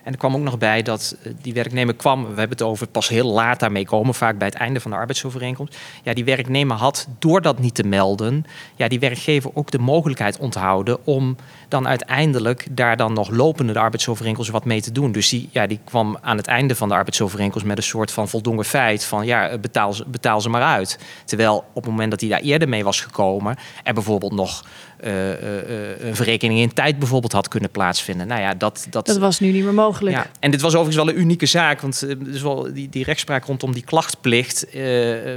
En 0.05 0.11
er 0.11 0.17
kwam 0.17 0.35
ook 0.35 0.41
nog 0.41 0.57
bij 0.57 0.81
dat 0.81 1.15
eh, 1.23 1.31
die 1.41 1.53
werknemer 1.53 1.95
kwam, 1.95 2.21
we 2.21 2.27
hebben 2.27 2.57
het 2.57 2.61
over 2.61 2.87
pas 2.87 3.07
heel 3.07 3.31
laat 3.31 3.59
daarmee 3.59 3.85
komen, 3.85 4.13
vaak 4.13 4.37
bij 4.37 4.47
het 4.47 4.57
einde 4.57 4.79
van 4.79 4.91
de 4.91 4.97
arbeidsovereenkomst. 4.97 5.77
Ja, 6.03 6.13
die 6.13 6.25
werknemer 6.25 6.77
had 6.77 7.07
door 7.19 7.41
dat 7.41 7.59
niet 7.59 7.75
te 7.75 7.83
melden, 7.83 8.45
ja, 8.75 8.87
die 8.87 8.99
werkgever 8.99 9.51
ook 9.53 9.71
de 9.71 9.79
mogelijkheid 9.79 10.37
onthouden 10.37 11.05
om 11.05 11.35
dan 11.67 11.87
uiteindelijk 11.87 12.67
daar 12.71 12.97
dan 12.97 13.13
nog 13.13 13.29
lopende 13.29 13.73
de 13.73 13.79
arbeidsovereenkomst 13.79 14.51
wat 14.51 14.65
mee 14.65 14.81
te 14.81 14.91
doen. 14.91 15.11
Dus 15.11 15.29
die, 15.29 15.49
ja, 15.51 15.67
die 15.67 15.79
kwam 15.83 16.17
aan 16.21 16.37
het 16.37 16.47
einde 16.47 16.75
van 16.75 16.87
de 16.87 16.95
arbeidsovereenkomst 16.95 17.67
met 17.67 17.77
een 17.77 17.83
soort 17.83 18.11
van 18.11 18.29
voldongen 18.29 18.65
feit 18.65 19.03
van 19.03 19.25
ja, 19.25 19.47
eh, 19.47 19.59
betaal 19.59 19.93
betaal 20.07 20.41
ze 20.41 20.49
maar 20.49 20.63
uit. 20.63 20.99
Terwijl 21.25 21.57
op 21.73 21.83
het 21.83 21.91
moment 21.91 22.11
dat 22.11 22.21
hij 22.21 22.29
daar 22.29 22.39
eerder 22.39 22.69
mee 22.69 22.83
was 22.83 23.01
gekomen, 23.01 23.55
er 23.83 23.93
bijvoorbeeld 23.93 24.33
nog 24.33 24.63
een 25.05 26.15
verrekening 26.15 26.59
in 26.59 26.73
tijd 26.73 26.99
bijvoorbeeld 26.99 27.31
had 27.31 27.47
kunnen 27.47 27.71
plaatsvinden. 27.71 28.27
Nou 28.27 28.41
ja, 28.41 28.53
dat, 28.53 28.87
dat, 28.89 29.05
dat 29.05 29.17
was 29.17 29.39
nu 29.39 29.51
niet 29.51 29.63
meer 29.63 29.73
mogelijk. 29.73 30.15
Ja. 30.15 30.27
En 30.39 30.51
dit 30.51 30.61
was 30.61 30.75
overigens 30.75 31.05
wel 31.05 31.13
een 31.13 31.19
unieke 31.21 31.45
zaak, 31.45 31.81
want 31.81 32.07
dus 32.19 32.41
wel, 32.41 32.73
die, 32.73 32.89
die 32.89 33.03
rechtspraak 33.03 33.45
rondom 33.45 33.73
die 33.73 33.83
klachtplicht 33.83 34.65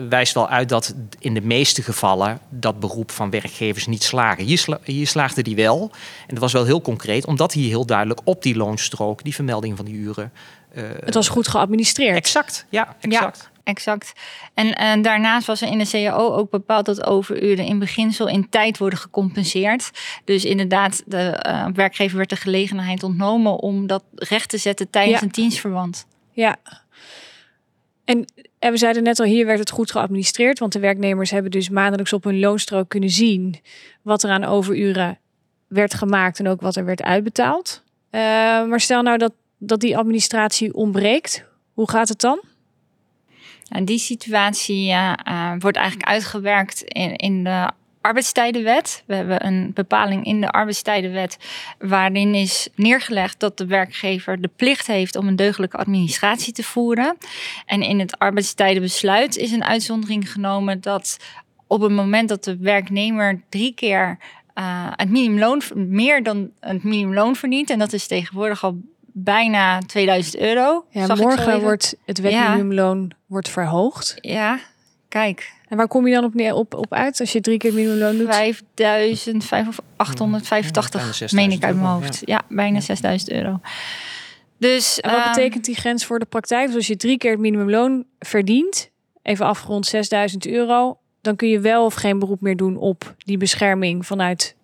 wijst 0.08 0.34
wel 0.34 0.48
uit 0.48 0.68
dat 0.68 0.94
in 1.18 1.34
de 1.34 1.40
meeste 1.40 1.82
gevallen 1.82 2.38
dat 2.48 2.80
beroep 2.80 3.10
van 3.10 3.30
werkgevers 3.30 3.86
niet 3.86 4.02
slagen. 4.02 4.44
Hier, 4.44 4.58
sla, 4.58 4.78
hier 4.84 5.06
slaagde 5.06 5.42
die 5.42 5.56
wel. 5.56 5.90
En 6.20 6.34
dat 6.34 6.38
was 6.38 6.52
wel 6.52 6.64
heel 6.64 6.80
concreet, 6.80 7.26
omdat 7.26 7.52
hier 7.52 7.68
heel 7.68 7.86
duidelijk 7.86 8.20
op 8.24 8.42
die 8.42 8.56
loonstrook 8.56 9.24
die 9.24 9.34
vermelding 9.34 9.76
van 9.76 9.84
die 9.84 9.94
uren. 9.94 10.32
het 11.04 11.14
was 11.14 11.28
goed 11.28 11.48
geadministreerd. 11.48 12.16
Exact, 12.16 12.66
ja, 12.68 12.96
exact. 13.00 13.50
Ja 13.52 13.56
exact. 13.68 14.12
En, 14.54 14.74
en 14.74 15.02
daarnaast 15.02 15.46
was 15.46 15.60
er 15.60 15.68
in 15.68 15.78
de 15.78 15.88
CAO 15.88 16.34
ook 16.34 16.50
bepaald 16.50 16.86
dat 16.86 17.06
overuren 17.06 17.64
in 17.64 17.78
beginsel 17.78 18.28
in 18.28 18.48
tijd 18.48 18.78
worden 18.78 18.98
gecompenseerd. 18.98 19.90
Dus 20.24 20.44
inderdaad, 20.44 21.02
de 21.06 21.44
uh, 21.46 21.66
werkgever 21.74 22.16
werd 22.16 22.30
de 22.30 22.36
gelegenheid 22.36 23.02
ontnomen 23.02 23.58
om 23.58 23.86
dat 23.86 24.04
recht 24.14 24.48
te 24.48 24.58
zetten 24.58 24.90
tijdens 24.90 25.20
Ja. 25.20 25.22
een 25.26 25.32
dienstverband. 25.32 26.06
Ja. 26.32 26.56
En, 28.04 28.24
en 28.58 28.70
we 28.72 28.78
zeiden 28.78 29.02
net 29.02 29.20
al, 29.20 29.26
hier 29.26 29.46
werd 29.46 29.58
het 29.58 29.70
goed 29.70 29.90
geadministreerd. 29.90 30.58
Want 30.58 30.72
de 30.72 30.78
werknemers 30.78 31.30
hebben 31.30 31.50
dus 31.50 31.68
maandelijks 31.68 32.12
op 32.12 32.24
hun 32.24 32.38
loonstrook 32.38 32.88
kunnen 32.88 33.10
zien 33.10 33.60
wat 34.02 34.22
er 34.22 34.30
aan 34.30 34.44
overuren 34.44 35.18
werd 35.66 35.94
gemaakt 35.94 36.38
en 36.38 36.48
ook 36.48 36.60
wat 36.60 36.76
er 36.76 36.84
werd 36.84 37.02
uitbetaald. 37.02 37.82
Uh, 38.10 38.20
maar 38.64 38.80
stel 38.80 39.02
nou 39.02 39.18
dat, 39.18 39.32
dat 39.58 39.80
die 39.80 39.96
administratie 39.96 40.74
ontbreekt. 40.74 41.44
Hoe 41.72 41.90
gaat 41.90 42.08
het 42.08 42.20
dan? 42.20 42.40
En 43.68 43.84
die 43.84 43.98
situatie 43.98 44.90
uh, 44.90 45.52
wordt 45.58 45.76
eigenlijk 45.76 46.08
uitgewerkt 46.08 46.82
in, 46.82 47.16
in 47.16 47.44
de 47.44 47.70
arbeidstijdenwet. 48.00 49.02
We 49.06 49.14
hebben 49.14 49.46
een 49.46 49.70
bepaling 49.74 50.24
in 50.24 50.40
de 50.40 50.50
arbeidstijdenwet 50.50 51.38
waarin 51.78 52.34
is 52.34 52.68
neergelegd 52.74 53.40
dat 53.40 53.58
de 53.58 53.66
werkgever 53.66 54.40
de 54.40 54.50
plicht 54.56 54.86
heeft 54.86 55.16
om 55.16 55.28
een 55.28 55.36
deugdelijke 55.36 55.76
administratie 55.76 56.52
te 56.52 56.62
voeren. 56.62 57.16
En 57.66 57.82
in 57.82 57.98
het 57.98 58.18
arbeidstijdenbesluit 58.18 59.36
is 59.36 59.52
een 59.52 59.64
uitzondering 59.64 60.32
genomen 60.32 60.80
dat 60.80 61.16
op 61.66 61.80
het 61.80 61.92
moment 61.92 62.28
dat 62.28 62.44
de 62.44 62.56
werknemer 62.56 63.42
drie 63.48 63.74
keer 63.74 64.18
uh, 64.54 64.86
het 64.90 65.10
minimumloon 65.10 65.62
meer 65.74 66.22
dan 66.22 66.50
het 66.60 66.82
minimumloon 66.82 67.36
verdient, 67.36 67.70
en 67.70 67.78
dat 67.78 67.92
is 67.92 68.06
tegenwoordig 68.06 68.64
al 68.64 68.80
bijna 69.12 69.78
2000 69.78 70.36
euro. 70.36 70.84
Ja, 70.90 71.14
morgen 71.14 71.60
wordt 71.60 71.96
het 72.04 72.20
wetminimumloon 72.20 73.10
wordt 73.26 73.48
verhoogd. 73.48 74.14
Ja, 74.20 74.58
kijk. 75.08 75.52
En 75.68 75.76
waar 75.76 75.88
kom 75.88 76.06
je 76.06 76.14
dan 76.14 76.24
op, 76.24 76.34
neer, 76.34 76.54
op, 76.54 76.74
op 76.74 76.94
uit 76.94 77.20
als 77.20 77.32
je 77.32 77.40
drie 77.40 77.58
keer 77.58 77.72
minimumloon 77.72 78.16
doet? 78.16 78.34
5885, 78.34 81.32
meen 81.32 81.50
ik 81.50 81.64
uit 81.64 81.76
mijn 81.76 81.88
hoofd. 81.88 82.22
Ja, 82.24 82.42
bijna 82.48 82.80
6000 82.80 83.30
euro. 83.30 83.60
Dus, 84.58 85.00
En 85.00 85.10
wat 85.10 85.20
ehm, 85.20 85.28
betekent 85.28 85.64
die 85.64 85.74
grens 85.74 86.04
voor 86.04 86.18
de 86.18 86.24
praktijk? 86.24 86.66
Dus 86.66 86.76
als 86.76 86.86
je 86.86 86.96
drie 86.96 87.18
keer 87.18 87.30
het 87.30 87.40
minimumloon 87.40 88.04
verdient, 88.18 88.90
even 89.22 89.46
afgerond 89.46 89.86
6000 89.86 90.46
euro, 90.46 90.98
dan 91.20 91.36
kun 91.36 91.48
je 91.48 91.60
wel 91.60 91.84
of 91.84 91.94
geen 91.94 92.18
beroep 92.18 92.40
meer 92.40 92.56
doen 92.56 92.76
op 92.76 93.14
die 93.18 93.36
bescherming 93.36 94.06
vanuit 94.06 94.56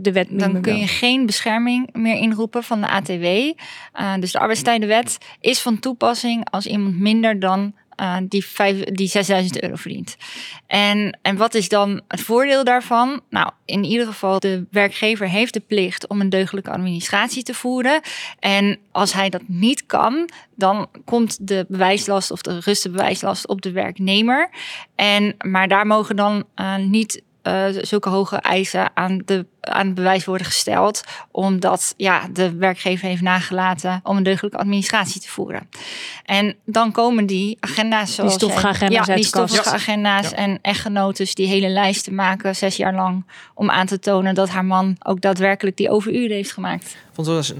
de 0.00 0.12
wet 0.12 0.28
dan 0.30 0.60
kun 0.60 0.76
je 0.76 0.86
geen 0.86 1.26
bescherming 1.26 1.88
meer 1.92 2.16
inroepen 2.16 2.62
van 2.62 2.80
de 2.80 2.88
ATW. 2.88 3.24
Uh, 3.24 3.52
dus 4.20 4.32
de 4.32 4.38
arbeidstijdenwet 4.38 5.18
is 5.40 5.60
van 5.60 5.78
toepassing 5.78 6.50
als 6.50 6.66
iemand 6.66 6.98
minder 6.98 7.40
dan 7.40 7.74
uh, 8.00 8.16
die, 8.28 8.44
vijf, 8.44 8.84
die 8.84 9.08
6000 9.08 9.62
euro 9.62 9.76
verdient. 9.76 10.16
En, 10.66 11.18
en 11.22 11.36
wat 11.36 11.54
is 11.54 11.68
dan 11.68 12.00
het 12.08 12.20
voordeel 12.20 12.64
daarvan? 12.64 13.20
Nou, 13.30 13.50
in 13.64 13.84
ieder 13.84 14.06
geval, 14.06 14.40
de 14.40 14.66
werkgever 14.70 15.28
heeft 15.28 15.52
de 15.52 15.60
plicht 15.60 16.06
om 16.06 16.20
een 16.20 16.28
deugdelijke 16.28 16.70
administratie 16.70 17.42
te 17.42 17.54
voeren. 17.54 18.00
En 18.38 18.78
als 18.92 19.12
hij 19.12 19.30
dat 19.30 19.42
niet 19.46 19.86
kan, 19.86 20.28
dan 20.54 20.88
komt 21.04 21.48
de 21.48 21.66
bewijslast 21.68 22.30
of 22.30 22.42
de 22.42 22.58
rust 22.60 22.82
de 22.82 22.90
bewijslast 22.90 23.48
op 23.48 23.62
de 23.62 23.72
werknemer. 23.72 24.50
En, 24.94 25.34
maar 25.38 25.68
daar 25.68 25.86
mogen 25.86 26.16
dan 26.16 26.44
uh, 26.56 26.76
niet 26.76 27.22
uh, 27.42 27.64
zulke 27.80 28.08
hoge 28.08 28.36
eisen 28.36 28.90
aan, 28.94 29.22
de, 29.24 29.46
aan 29.64 29.86
het 29.86 29.94
bewijs 29.94 30.24
worden 30.24 30.46
gesteld. 30.46 31.02
Omdat 31.30 31.94
ja, 31.96 32.28
de 32.32 32.54
werkgever 32.54 33.08
heeft 33.08 33.22
nagelaten 33.22 34.00
om 34.02 34.16
een 34.16 34.22
deugdelijke 34.22 34.58
administratie 34.58 35.20
te 35.20 35.28
voeren. 35.28 35.68
En 36.24 36.56
dan 36.64 36.92
komen 36.92 37.26
die 37.26 37.56
agenda's 37.60 38.14
zoals... 38.14 38.30
Die 38.30 38.40
stoffige 38.40 38.68
agenda's 38.68 39.06
Ja, 39.06 39.12
uit 39.12 39.16
die 39.16 39.26
stoffige 39.26 39.70
agenda's 39.70 40.30
Ja. 40.30 40.36
en 40.36 40.58
echtgenotes 40.62 41.34
die 41.34 41.46
hele 41.46 41.68
lijsten 41.68 42.14
maken, 42.14 42.56
zes 42.56 42.76
jaar 42.76 42.94
lang. 42.94 43.26
Om 43.54 43.70
aan 43.70 43.86
te 43.86 43.98
tonen 43.98 44.34
dat 44.34 44.48
haar 44.48 44.64
man 44.64 44.96
ook 45.02 45.20
daadwerkelijk 45.20 45.76
die 45.76 45.90
overuren 45.90 46.36
heeft 46.36 46.52
gemaakt. 46.52 46.96
vond 47.12 47.26
het 47.26 47.36
was, 47.36 47.52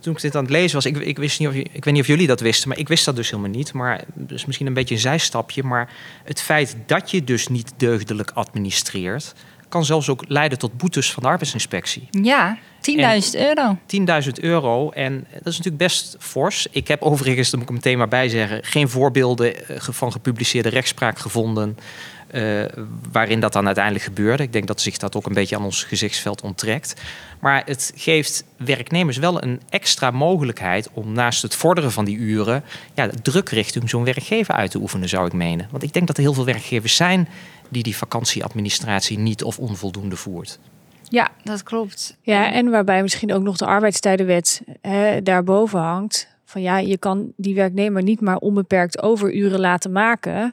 toen 0.00 0.14
ik 0.14 0.20
dit 0.20 0.36
aan 0.36 0.42
het 0.42 0.52
lezen 0.52 0.74
was, 0.74 0.86
ik, 0.86 0.96
ik 0.96 1.18
wist 1.18 1.38
niet 1.38 1.48
of 1.48 1.54
ik 1.54 1.84
weet 1.84 1.94
niet 1.94 2.02
of 2.02 2.06
jullie 2.06 2.26
dat 2.26 2.40
wisten, 2.40 2.68
maar 2.68 2.78
ik 2.78 2.88
wist 2.88 3.04
dat 3.04 3.16
dus 3.16 3.30
helemaal 3.30 3.50
niet. 3.50 3.72
Maar 3.72 4.00
dus 4.14 4.44
misschien 4.44 4.66
een 4.66 4.74
beetje 4.74 4.94
een 4.94 5.00
zijstapje. 5.00 5.62
Maar 5.62 5.90
het 6.24 6.40
feit 6.40 6.76
dat 6.86 7.10
je 7.10 7.24
dus 7.24 7.48
niet 7.48 7.72
deugdelijk 7.76 8.30
administreert, 8.34 9.34
kan 9.72 9.84
zelfs 9.84 10.08
ook 10.08 10.24
leiden 10.28 10.58
tot 10.58 10.76
boetes 10.76 11.12
van 11.12 11.22
de 11.22 11.28
arbeidsinspectie. 11.28 12.08
Ja, 12.10 12.58
10.000 12.80 13.40
euro. 13.40 13.78
10.000 14.24 14.30
euro. 14.40 14.90
En 14.90 15.26
dat 15.32 15.52
is 15.52 15.56
natuurlijk 15.56 15.76
best 15.76 16.16
fors. 16.18 16.66
Ik 16.70 16.88
heb 16.88 17.02
overigens, 17.02 17.50
dat 17.50 17.60
moet 17.60 17.68
ik 17.68 17.74
meteen 17.74 17.98
maar 17.98 18.08
bij 18.08 18.28
zeggen, 18.28 18.64
geen 18.64 18.88
voorbeelden 18.88 19.68
eh, 19.68 19.76
van 19.80 20.12
gepubliceerde 20.12 20.68
rechtspraak 20.68 21.18
gevonden. 21.18 21.78
eh, 22.30 22.64
waarin 23.12 23.40
dat 23.40 23.52
dan 23.52 23.66
uiteindelijk 23.66 24.04
gebeurde. 24.04 24.42
Ik 24.42 24.52
denk 24.52 24.66
dat 24.66 24.80
zich 24.80 24.96
dat 24.96 25.16
ook 25.16 25.26
een 25.26 25.34
beetje 25.34 25.56
aan 25.56 25.64
ons 25.64 25.84
gezichtsveld 25.84 26.42
onttrekt. 26.42 27.00
Maar 27.40 27.62
het 27.66 27.92
geeft 27.96 28.44
werknemers 28.56 29.16
wel 29.16 29.42
een 29.42 29.60
extra 29.68 30.10
mogelijkheid 30.10 30.88
om 30.92 31.12
naast 31.12 31.42
het 31.42 31.54
vorderen 31.54 31.92
van 31.92 32.04
die 32.04 32.16
uren 32.16 32.64
ja, 32.94 33.10
druk 33.22 33.48
richting 33.48 33.90
zo'n 33.90 34.04
werkgever 34.04 34.54
uit 34.54 34.70
te 34.70 34.78
oefenen, 34.78 35.08
zou 35.08 35.26
ik 35.26 35.32
menen. 35.32 35.68
Want 35.70 35.82
ik 35.82 35.92
denk 35.92 36.06
dat 36.06 36.16
er 36.16 36.22
heel 36.22 36.34
veel 36.34 36.44
werkgevers 36.44 36.96
zijn 36.96 37.28
die 37.72 37.82
die 37.82 37.96
vakantieadministratie 37.96 39.18
niet 39.18 39.44
of 39.44 39.58
onvoldoende 39.58 40.16
voert. 40.16 40.58
Ja, 41.08 41.30
dat 41.44 41.62
klopt. 41.62 42.16
Ja, 42.20 42.52
en 42.52 42.70
waarbij 42.70 43.02
misschien 43.02 43.32
ook 43.32 43.42
nog 43.42 43.56
de 43.56 43.66
arbeidstijdenwet 43.66 44.62
hè, 44.80 45.22
daarboven 45.22 45.80
hangt. 45.80 46.28
Van 46.44 46.62
ja, 46.62 46.78
je 46.78 46.98
kan 46.98 47.32
die 47.36 47.54
werknemer 47.54 48.02
niet 48.02 48.20
maar 48.20 48.36
onbeperkt 48.36 49.02
overuren 49.02 49.60
laten 49.60 49.92
maken. 49.92 50.52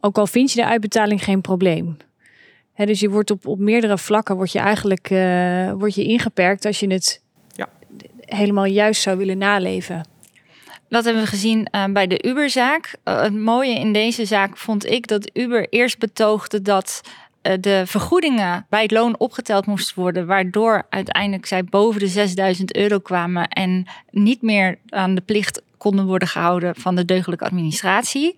Ook 0.00 0.18
al 0.18 0.26
vind 0.26 0.52
je 0.52 0.60
de 0.60 0.66
uitbetaling 0.66 1.24
geen 1.24 1.40
probleem. 1.40 1.96
Hè, 2.72 2.86
dus 2.86 3.00
je 3.00 3.10
wordt 3.10 3.30
op, 3.30 3.46
op 3.46 3.58
meerdere 3.58 3.98
vlakken 3.98 4.36
wordt 4.36 4.52
je 4.52 4.58
eigenlijk 4.58 5.10
uh, 5.10 5.72
wordt 5.72 5.94
je 5.94 6.04
ingeperkt 6.04 6.64
als 6.64 6.80
je 6.80 6.86
het 6.92 7.22
Ja. 7.54 7.68
helemaal 8.20 8.64
juist 8.64 9.02
zou 9.02 9.16
willen 9.16 9.38
naleven. 9.38 10.04
Dat 10.88 11.04
hebben 11.04 11.22
we 11.22 11.28
gezien 11.28 11.68
uh, 11.72 11.84
bij 11.84 12.06
de 12.06 12.26
Uberzaak. 12.26 12.94
Uh, 13.04 13.20
het 13.20 13.34
mooie 13.34 13.74
in 13.74 13.92
deze 13.92 14.24
zaak 14.24 14.56
vond 14.56 14.86
ik 14.86 15.06
dat 15.06 15.30
Uber 15.32 15.68
eerst 15.68 15.98
betoogde 15.98 16.62
dat 16.62 17.00
uh, 17.42 17.52
de 17.60 17.82
vergoedingen 17.86 18.66
bij 18.68 18.82
het 18.82 18.90
loon 18.90 19.18
opgeteld 19.18 19.66
moesten 19.66 20.02
worden, 20.02 20.26
waardoor 20.26 20.86
uiteindelijk 20.90 21.46
zij 21.46 21.64
boven 21.64 22.00
de 22.00 22.06
6000 22.06 22.76
euro 22.76 22.98
kwamen 22.98 23.48
en 23.48 23.86
niet 24.10 24.42
meer 24.42 24.78
aan 24.88 25.14
de 25.14 25.20
plicht 25.20 25.62
konden 25.76 26.06
worden 26.06 26.28
gehouden 26.28 26.76
van 26.76 26.94
de 26.94 27.04
deugdelijke 27.04 27.44
administratie. 27.44 28.36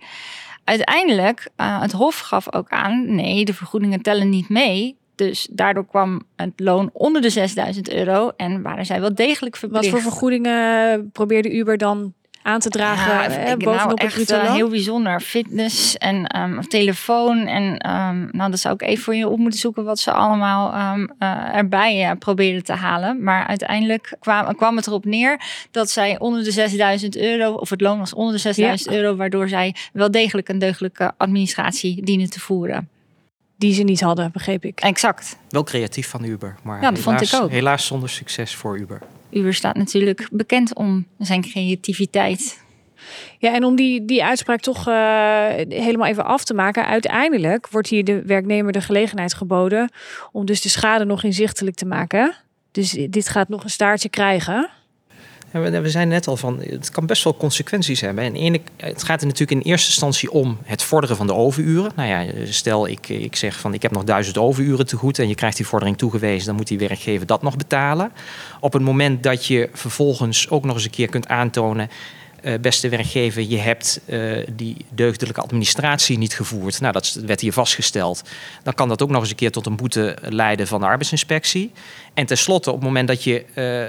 Uiteindelijk, 0.65 1.49
het 1.57 1.93
Hof 1.93 2.19
gaf 2.19 2.53
ook 2.53 2.69
aan, 2.69 3.15
nee, 3.15 3.45
de 3.45 3.55
vergoedingen 3.55 4.03
tellen 4.03 4.29
niet 4.29 4.49
mee. 4.49 4.97
Dus 5.15 5.49
daardoor 5.51 5.87
kwam 5.87 6.23
het 6.37 6.53
loon 6.57 6.91
onder 6.93 7.23
de 7.23 7.31
6000 7.31 7.91
euro 7.91 8.31
en 8.37 8.63
waren 8.63 8.87
zij 8.87 9.01
wel 9.01 9.15
degelijk 9.15 9.57
verplicht. 9.57 9.85
Wat 9.85 9.93
voor 9.93 10.11
vergoedingen 10.11 11.11
probeerde 11.11 11.55
Uber 11.55 11.79
dan 11.79 12.15
aan 12.43 12.61
te 12.61 12.69
dragen 12.69 13.13
ja, 13.13 13.29
eh, 13.29 13.51
ik, 13.51 13.59
bovenop 13.59 13.77
nou, 13.77 13.91
het 13.91 14.01
echt 14.01 14.31
uh, 14.31 14.43
loon? 14.43 14.55
heel 14.55 14.69
bijzonder. 14.69 15.21
Fitness 15.21 15.97
en 15.97 16.41
um, 16.41 16.69
telefoon. 16.69 17.47
En 17.47 17.91
um, 17.91 18.29
nou, 18.33 18.51
dat 18.51 18.59
zou 18.59 18.75
ik 18.75 18.83
even 18.83 19.05
voor 19.05 19.15
je 19.15 19.29
op 19.29 19.39
moeten 19.39 19.61
zoeken 19.61 19.85
wat 19.85 19.99
ze 19.99 20.13
allemaal 20.13 20.95
um, 20.95 21.11
uh, 21.19 21.55
erbij 21.55 22.11
uh, 22.11 22.11
probeerden 22.19 22.65
te 22.65 22.73
halen. 22.73 23.23
Maar 23.23 23.47
uiteindelijk 23.47 24.17
kwam, 24.21 24.57
kwam 24.57 24.77
het 24.77 24.87
erop 24.87 25.05
neer 25.05 25.41
dat 25.71 25.91
zij 25.91 26.19
onder 26.19 26.45
de 26.45 26.51
6000 26.51 27.17
euro, 27.17 27.53
of 27.53 27.71
het 27.71 27.81
loon 27.81 27.99
was 27.99 28.15
onder 28.15 28.35
de 28.35 28.41
6000 28.41 28.91
ja. 28.91 28.97
euro, 28.97 29.17
waardoor 29.17 29.49
zij 29.49 29.75
wel 29.93 30.11
degelijk 30.11 30.49
een 30.49 30.59
deugdelijke 30.59 31.13
administratie 31.17 32.03
dienen 32.05 32.31
te 32.31 32.41
voeren. 32.41 32.89
Die 33.57 33.75
ze 33.75 33.83
niet 33.83 34.01
hadden, 34.01 34.33
begreep 34.33 34.65
ik. 34.65 34.81
Exact. 34.81 35.37
Wel 35.49 35.65
creatief 35.65 36.09
van 36.09 36.25
Uber, 36.25 36.57
maar 36.63 36.83
ja, 36.83 36.91
dat 36.91 36.99
helaas, 36.99 37.19
vond 37.19 37.33
ik 37.33 37.43
ook. 37.43 37.51
helaas 37.51 37.87
zonder 37.87 38.09
succes 38.09 38.55
voor 38.55 38.79
Uber. 38.79 39.03
Uber 39.31 39.55
staat 39.55 39.77
natuurlijk 39.77 40.29
bekend 40.33 40.75
om 40.75 41.07
zijn 41.19 41.41
creativiteit. 41.41 42.67
Ja, 43.39 43.55
en 43.55 43.65
om 43.65 43.77
die, 43.77 44.05
die 44.05 44.25
uitspraak 44.25 44.61
toch 44.61 44.89
uh, 44.89 45.49
helemaal 45.69 46.07
even 46.07 46.25
af 46.25 46.45
te 46.45 46.55
maken. 46.55 46.87
Uiteindelijk 46.87 47.69
wordt 47.69 47.89
hier 47.89 48.05
de 48.05 48.23
werknemer 48.23 48.73
de 48.73 48.81
gelegenheid 48.81 49.35
geboden 49.35 49.91
om 50.33 50.47
dus 50.47 50.61
de 50.61 50.69
schade 50.69 51.05
nog 51.05 51.25
inzichtelijk 51.25 51.77
te 51.77 51.87
maken. 51.87 52.35
Dus 52.71 52.91
dit 52.91 53.29
gaat 53.29 53.49
nog 53.49 53.65
een 53.65 53.71
staartje 53.71 54.09
krijgen. 54.09 54.71
We 55.51 55.91
zijn 55.91 56.09
net 56.09 56.27
al 56.27 56.37
van, 56.37 56.61
het 56.61 56.91
kan 56.91 57.07
best 57.07 57.25
wel 57.25 57.37
consequenties 57.37 58.01
hebben. 58.01 58.25
En 58.25 58.35
ene, 58.35 58.61
het 58.77 59.03
gaat 59.03 59.21
er 59.21 59.27
natuurlijk 59.27 59.61
in 59.61 59.71
eerste 59.71 59.89
instantie 59.89 60.31
om 60.31 60.59
het 60.65 60.83
vorderen 60.83 61.17
van 61.17 61.27
de 61.27 61.35
overuren. 61.35 61.93
Nou 61.97 62.09
ja, 62.09 62.45
stel 62.45 62.89
ik, 62.89 63.09
ik 63.09 63.37
zeg 63.37 63.61
van 63.61 63.75
ik 63.75 63.83
heb 63.83 63.91
nog 63.91 64.05
duizend 64.05 64.39
overuren 64.39 64.87
te 64.87 64.97
goed 64.97 65.19
en 65.19 65.29
je 65.29 65.35
krijgt 65.35 65.57
die 65.57 65.67
vordering 65.67 65.99
toegewezen, 65.99 66.47
dan 66.47 66.57
moet 66.57 66.67
die 66.67 66.79
werkgever 66.79 67.27
dat 67.27 67.43
nog 67.43 67.57
betalen. 67.57 68.13
Op 68.61 68.73
het 68.73 68.83
moment 68.83 69.23
dat 69.23 69.47
je 69.47 69.69
vervolgens 69.73 70.51
ook 70.51 70.65
nog 70.65 70.75
eens 70.75 70.85
een 70.85 70.91
keer 70.91 71.09
kunt 71.09 71.29
aantonen 71.29 71.91
uh, 72.43 72.55
beste 72.61 72.89
werkgever, 72.89 73.43
je 73.43 73.57
hebt 73.57 74.01
uh, 74.07 74.47
die 74.53 74.77
deugdelijke 74.91 75.41
administratie 75.41 76.19
niet 76.19 76.35
gevoerd. 76.35 76.81
Nou, 76.81 76.93
dat 76.93 77.19
werd 77.27 77.41
hier 77.41 77.53
vastgesteld. 77.53 78.23
Dan 78.63 78.75
kan 78.75 78.89
dat 78.89 79.03
ook 79.03 79.11
nog 79.11 79.21
eens 79.21 79.31
een 79.31 79.37
keer 79.37 79.51
tot 79.51 79.67
een 79.67 79.77
boete 79.77 80.17
leiden 80.23 80.67
van 80.67 80.81
de 80.81 80.87
arbeidsinspectie. 80.87 81.73
En 82.15 82.27
tenslotte, 82.27 82.71
op 82.71 82.77
het 82.77 82.85
moment 82.85 83.09
dat 83.09 83.25
je 83.25 83.45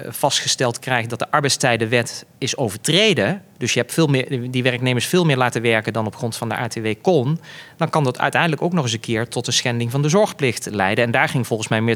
uh, 0.05 0.11
vastgesteld 0.11 0.79
krijgt 0.79 1.09
dat 1.09 1.19
de 1.19 1.31
arbeidstijdenwet 1.31 2.25
is 2.37 2.57
overtreden, 2.57 3.43
dus 3.57 3.73
je 3.73 3.79
hebt 3.79 3.93
veel 3.93 4.07
meer, 4.07 4.51
die 4.51 4.63
werknemers 4.63 5.05
veel 5.05 5.25
meer 5.25 5.37
laten 5.37 5.61
werken 5.61 5.93
dan 5.93 6.05
op 6.05 6.15
grond 6.15 6.35
van 6.35 6.49
de 6.49 6.55
ATW 6.55 6.87
kon, 7.01 7.39
dan 7.77 7.89
kan 7.89 8.03
dat 8.03 8.19
uiteindelijk 8.19 8.61
ook 8.61 8.73
nog 8.73 8.83
eens 8.83 8.93
een 8.93 8.99
keer 8.99 9.27
tot 9.27 9.47
een 9.47 9.53
schending 9.53 9.91
van 9.91 10.01
de 10.01 10.09
zorgplicht 10.09 10.67
leiden. 10.71 11.03
En 11.03 11.11
daar 11.11 11.29
ging 11.29 11.47
volgens 11.47 11.67
mij 11.67 11.95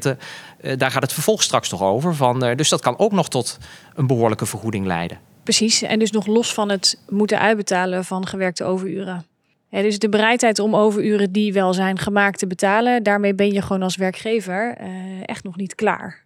daar 0.78 0.92
gaat 0.92 1.02
het 1.02 1.14
vervolg 1.14 1.44
straks 1.44 1.70
toch 1.70 1.82
over. 1.82 2.16
Van, 2.16 2.40
dus 2.56 2.70
dat 2.70 2.82
kan 2.82 2.98
ook 2.98 3.12
nog 3.12 3.30
tot 3.30 3.58
een 3.96 4.08
behoorlijke 4.08 4.46
vergoeding 4.46 4.86
leiden. 4.86 5.33
Precies, 5.44 5.82
en 5.82 6.00
dus 6.00 6.12
nog 6.12 6.26
los 6.26 6.54
van 6.54 6.70
het 6.70 7.00
moeten 7.10 7.40
uitbetalen 7.40 8.06
van 8.06 8.28
gewerkte 8.28 8.64
overuren. 8.64 9.26
Ja, 9.70 9.82
dus 9.82 10.00
de 10.00 10.10
bereidheid 10.10 10.60
om 10.60 10.76
overuren 10.76 11.32
die 11.32 11.54
wel 11.54 11.74
zijn 11.74 12.00
gemaakt 12.00 12.40
te 12.40 12.48
betalen, 12.48 13.04
daarmee 13.04 13.34
ben 13.34 13.52
je 13.52 13.62
gewoon 13.62 13.82
als 13.82 13.96
werkgever 13.96 14.78
uh, 14.82 14.88
echt 15.26 15.44
nog 15.44 15.56
niet 15.56 15.76
klaar. 15.76 16.24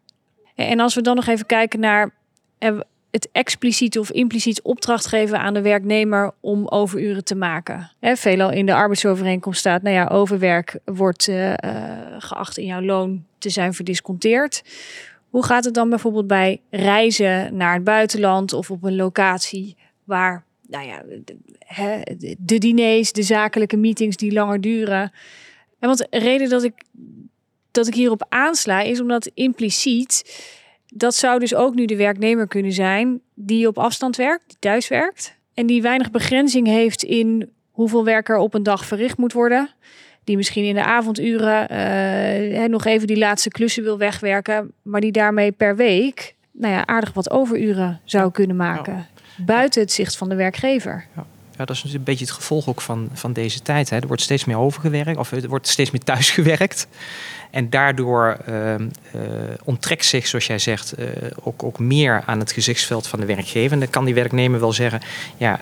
En 0.56 0.80
als 0.80 0.96
we 0.96 1.02
dan 1.02 1.16
nog 1.16 1.28
even 1.28 1.46
kijken 1.46 1.80
naar 1.80 2.12
uh, 2.60 2.80
het 3.12 3.30
expliciet 3.32 4.00
of 4.00 4.12
impliciet 4.12 4.62
opdracht 4.62 5.06
geven 5.06 5.40
aan 5.40 5.54
de 5.54 5.62
werknemer 5.62 6.32
om 6.40 6.68
overuren 6.68 7.24
te 7.24 7.36
maken. 7.36 7.92
Veelal 8.02 8.52
in 8.52 8.66
de 8.66 8.74
arbeidsovereenkomst 8.74 9.60
staat, 9.60 9.82
nou 9.82 9.96
ja, 9.96 10.06
overwerk 10.06 10.80
wordt 10.86 11.28
uh, 11.28 11.54
geacht 12.18 12.58
in 12.58 12.66
jouw 12.66 12.82
loon 12.82 13.26
te 13.38 13.50
zijn 13.50 13.74
verdisconteerd. 13.74 14.64
Hoe 15.38 15.46
gaat 15.46 15.66
het 15.66 15.74
dan 15.74 15.90
bijvoorbeeld 15.90 16.28
bij 16.28 16.62
reizen 16.70 17.56
naar 17.56 17.74
het 17.74 17.84
buitenland 17.84 18.54
of 18.54 18.72
op 18.72 18.84
een 18.84 18.96
locatie 18.96 19.78
waar, 20.04 20.46
nou 20.68 20.88
ja, 20.88 21.04
de, 22.18 22.36
de 22.40 22.58
diners, 22.58 23.12
de 23.12 23.24
zakelijke 23.24 23.78
meetings 23.78 24.18
die 24.18 24.32
langer 24.32 24.62
duren? 24.62 25.12
En 25.80 25.88
want 25.88 25.98
de 25.98 26.08
reden 26.10 26.50
dat 26.50 26.64
ik, 26.64 26.74
dat 27.72 27.88
ik 27.88 27.94
hierop 27.94 28.26
aansla 28.30 28.82
is 28.82 29.00
omdat 29.00 29.32
impliciet, 29.34 30.42
dat 30.88 31.16
zou 31.16 31.40
dus 31.40 31.56
ook 31.56 31.76
nu 31.76 31.86
de 31.86 31.96
werknemer 31.96 32.48
kunnen 32.48 32.74
zijn 32.74 33.22
die 33.34 33.68
op 33.68 33.78
afstand 33.78 34.16
werkt, 34.16 34.44
die 34.48 34.58
thuis 34.60 34.88
werkt 34.88 35.38
en 35.54 35.66
die 35.66 35.82
weinig 35.82 36.12
begrenzing 36.12 36.68
heeft 36.68 37.04
in 37.04 37.52
hoeveel 37.72 38.04
werk 38.04 38.30
er 38.30 38.38
op 38.38 38.54
een 38.54 38.64
dag 38.64 38.86
verricht 38.86 39.18
moet 39.18 39.34
worden 39.34 39.70
die 40.28 40.38
misschien 40.38 40.64
in 40.64 40.74
de 40.74 40.84
avonduren 40.84 41.68
uh, 41.72 42.66
nog 42.66 42.86
even 42.86 43.08
die 43.08 43.18
laatste 43.18 43.50
klussen 43.50 43.84
wil 43.84 43.98
wegwerken, 43.98 44.72
maar 44.82 45.02
die 45.02 45.12
daarmee 45.12 45.52
per 45.52 45.76
week 45.76 46.36
nou 46.52 46.74
ja, 46.74 46.86
aardig 46.86 47.14
wat 47.14 47.32
overuren 47.32 48.02
zou 48.04 48.32
kunnen 48.32 48.56
maken. 48.56 48.94
Ja. 48.94 49.44
Buiten 49.46 49.82
het 49.82 49.92
zicht 49.92 50.18
van 50.18 50.30
de 50.30 50.36
werkgever. 50.36 51.06
Ja. 51.16 51.26
Ja, 51.58 51.66
dat 51.66 51.76
is 51.84 51.94
een 51.94 52.04
beetje 52.04 52.26
het 52.26 52.34
gevolg 52.34 52.68
ook 52.68 52.82
van, 52.82 53.10
van 53.14 53.34
deze 53.34 53.62
tijd. 53.62 53.90
Hè. 53.90 53.98
Er 54.00 54.08
wordt 54.08 54.22
steeds 54.22 54.46
meer 54.46 54.58
overgewerkt, 54.58 55.18
of 55.18 55.32
er 55.32 55.48
wordt 55.48 55.68
steeds 55.68 55.92
meer 55.92 56.04
thuisgewerkt. 56.04 56.88
En 57.52 57.70
daardoor 57.70 58.38
uh, 58.50 58.74
uh, 58.74 58.80
onttrekt 59.64 60.06
zich, 60.06 60.28
zoals 60.28 60.48
jij 60.48 60.60
zegt, 60.60 61.00
uh, 61.00 61.06
ook, 61.44 61.64
ook 61.64 61.80
meer 61.80 62.24
aan 62.26 62.40
het 62.40 62.52
gezichtsveld 62.52 63.08
van 63.08 63.20
de 63.20 63.26
werkgever. 63.26 63.72
En 63.72 63.80
dan 63.80 63.90
kan 63.90 64.06
die 64.06 64.14
werknemer 64.14 64.60
wel 64.60 64.74
zeggen, 64.74 65.02
ja, 65.38 65.60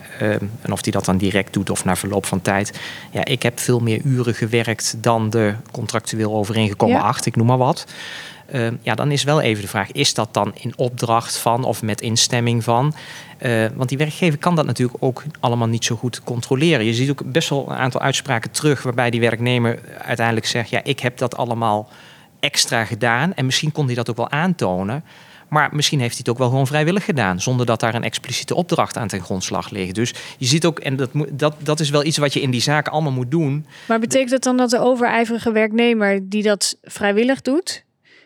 en 0.61 0.71
of 0.71 0.81
die 0.81 0.93
dat 0.93 1.05
dan 1.05 1.17
direct 1.17 1.53
doet 1.53 1.69
of 1.69 1.85
na 1.85 1.95
verloop 1.95 2.25
van 2.25 2.41
tijd. 2.41 2.79
Ja, 3.11 3.25
ik 3.25 3.43
heb 3.43 3.59
veel 3.59 3.79
meer 3.79 4.01
uren 4.03 4.35
gewerkt 4.35 4.95
dan 4.97 5.29
de 5.29 5.53
contractueel 5.71 6.33
overeengekomen 6.33 6.95
ja. 6.95 7.01
acht, 7.01 7.25
ik 7.25 7.35
noem 7.35 7.47
maar 7.47 7.57
wat. 7.57 7.85
Uh, 8.53 8.67
ja, 8.81 8.95
dan 8.95 9.11
is 9.11 9.23
wel 9.23 9.41
even 9.41 9.61
de 9.61 9.67
vraag: 9.67 9.91
is 9.91 10.13
dat 10.13 10.33
dan 10.33 10.51
in 10.55 10.73
opdracht 10.75 11.37
van 11.37 11.63
of 11.63 11.81
met 11.81 12.01
instemming 12.01 12.63
van? 12.63 12.93
Uh, 13.41 13.65
want 13.75 13.89
die 13.89 13.97
werkgever 13.97 14.39
kan 14.39 14.55
dat 14.55 14.65
natuurlijk 14.65 15.03
ook 15.03 15.23
allemaal 15.39 15.67
niet 15.67 15.85
zo 15.85 15.95
goed 15.95 16.23
controleren. 16.23 16.85
Je 16.85 16.93
ziet 16.93 17.09
ook 17.09 17.31
best 17.31 17.49
wel 17.49 17.69
een 17.69 17.75
aantal 17.75 18.01
uitspraken 18.01 18.51
terug 18.51 18.83
waarbij 18.83 19.09
die 19.09 19.19
werknemer 19.19 19.79
uiteindelijk 20.01 20.47
zegt: 20.47 20.69
ja, 20.69 20.83
ik 20.83 20.99
heb 20.99 21.17
dat 21.17 21.37
allemaal 21.37 21.89
extra 22.39 22.85
gedaan. 22.85 23.33
En 23.33 23.45
misschien 23.45 23.71
kon 23.71 23.85
hij 23.85 23.95
dat 23.95 24.09
ook 24.09 24.17
wel 24.17 24.31
aantonen. 24.31 25.03
Maar 25.47 25.69
misschien 25.71 25.99
heeft 25.99 26.11
hij 26.11 26.19
het 26.19 26.29
ook 26.29 26.37
wel 26.37 26.49
gewoon 26.49 26.67
vrijwillig 26.67 27.05
gedaan, 27.05 27.41
zonder 27.41 27.65
dat 27.65 27.79
daar 27.79 27.95
een 27.95 28.03
expliciete 28.03 28.55
opdracht 28.55 28.97
aan 28.97 29.07
ten 29.07 29.21
grondslag 29.21 29.69
ligt. 29.69 29.95
Dus 29.95 30.13
je 30.37 30.45
ziet 30.45 30.65
ook, 30.65 30.79
en 30.79 30.95
dat, 30.95 31.09
dat, 31.31 31.55
dat 31.59 31.79
is 31.79 31.89
wel 31.89 32.03
iets 32.03 32.17
wat 32.17 32.33
je 32.33 32.41
in 32.41 32.51
die 32.51 32.61
zaken 32.61 32.91
allemaal 32.91 33.11
moet 33.11 33.31
doen. 33.31 33.65
Maar 33.87 33.99
betekent 33.99 34.29
dat 34.31 34.43
dan 34.43 34.57
dat 34.57 34.69
de 34.69 34.79
overijverige 34.79 35.51
werknemer 35.51 36.29
die 36.29 36.43
dat 36.43 36.77
vrijwillig 36.83 37.41
doet, 37.41 37.84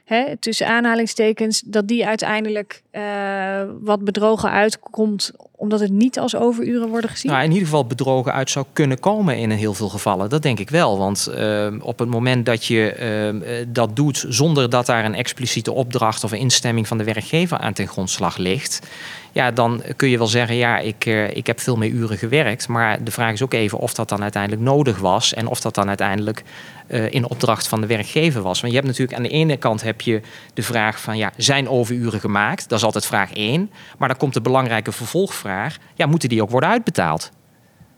Hè, 0.09 0.37
tussen 0.37 0.67
aanhalingstekens, 0.67 1.61
dat 1.65 1.87
die 1.87 2.07
uiteindelijk 2.07 2.81
uh, 2.91 3.63
wat 3.79 4.03
bedrogen 4.03 4.51
uitkomt, 4.51 5.31
omdat 5.59 5.79
het 5.79 5.91
niet 5.91 6.19
als 6.19 6.35
overuren 6.35 6.89
worden 6.89 7.09
gezien? 7.09 7.31
Nou, 7.31 7.43
in 7.43 7.51
ieder 7.51 7.65
geval 7.65 7.85
bedrogen 7.85 8.33
uit 8.33 8.49
zou 8.49 8.65
kunnen 8.73 8.99
komen 8.99 9.37
in 9.37 9.51
heel 9.51 9.73
veel 9.73 9.89
gevallen. 9.89 10.29
Dat 10.29 10.41
denk 10.41 10.59
ik 10.59 10.69
wel. 10.69 10.97
Want 10.97 11.29
uh, 11.37 11.67
op 11.79 11.99
het 11.99 12.09
moment 12.09 12.45
dat 12.45 12.65
je 12.65 12.95
uh, 13.43 13.65
dat 13.67 13.95
doet 13.95 14.25
zonder 14.27 14.69
dat 14.69 14.85
daar 14.85 15.05
een 15.05 15.15
expliciete 15.15 15.71
opdracht 15.71 16.23
of 16.23 16.33
instemming 16.33 16.87
van 16.87 16.97
de 16.97 17.03
werkgever 17.03 17.57
aan 17.57 17.73
ten 17.73 17.87
grondslag 17.87 18.37
ligt. 18.37 18.87
Ja, 19.31 19.51
dan 19.51 19.83
kun 19.95 20.09
je 20.09 20.17
wel 20.17 20.27
zeggen, 20.27 20.55
ja, 20.55 20.77
ik, 20.77 21.05
ik 21.33 21.47
heb 21.47 21.59
veel 21.59 21.75
meer 21.75 21.89
uren 21.89 22.17
gewerkt. 22.17 22.67
Maar 22.67 23.03
de 23.03 23.11
vraag 23.11 23.33
is 23.33 23.41
ook 23.41 23.53
even 23.53 23.77
of 23.77 23.93
dat 23.93 24.09
dan 24.09 24.21
uiteindelijk 24.21 24.61
nodig 24.61 24.99
was. 24.99 25.33
En 25.33 25.47
of 25.47 25.61
dat 25.61 25.75
dan 25.75 25.87
uiteindelijk 25.87 26.43
uh, 26.89 27.13
in 27.13 27.29
opdracht 27.29 27.67
van 27.67 27.81
de 27.81 27.87
werkgever 27.87 28.41
was. 28.41 28.61
Want 28.61 28.73
je 28.73 28.79
hebt 28.79 28.91
natuurlijk 28.91 29.17
aan 29.17 29.23
de 29.23 29.29
ene 29.29 29.57
kant 29.57 29.81
heb 29.81 30.01
je 30.01 30.21
de 30.53 30.63
vraag 30.63 31.01
van, 31.01 31.17
ja, 31.17 31.31
zijn 31.37 31.69
overuren 31.69 32.19
gemaakt? 32.19 32.69
Dat 32.69 32.77
is 32.77 32.85
altijd 32.85 33.05
vraag 33.05 33.33
één. 33.33 33.71
Maar 33.97 34.07
dan 34.07 34.17
komt 34.17 34.33
de 34.33 34.41
belangrijke 34.41 34.91
vervolgvraag, 34.91 35.48
ja, 35.95 36.05
moeten 36.05 36.29
die 36.29 36.41
ook 36.41 36.49
worden 36.49 36.69
uitbetaald? 36.69 37.31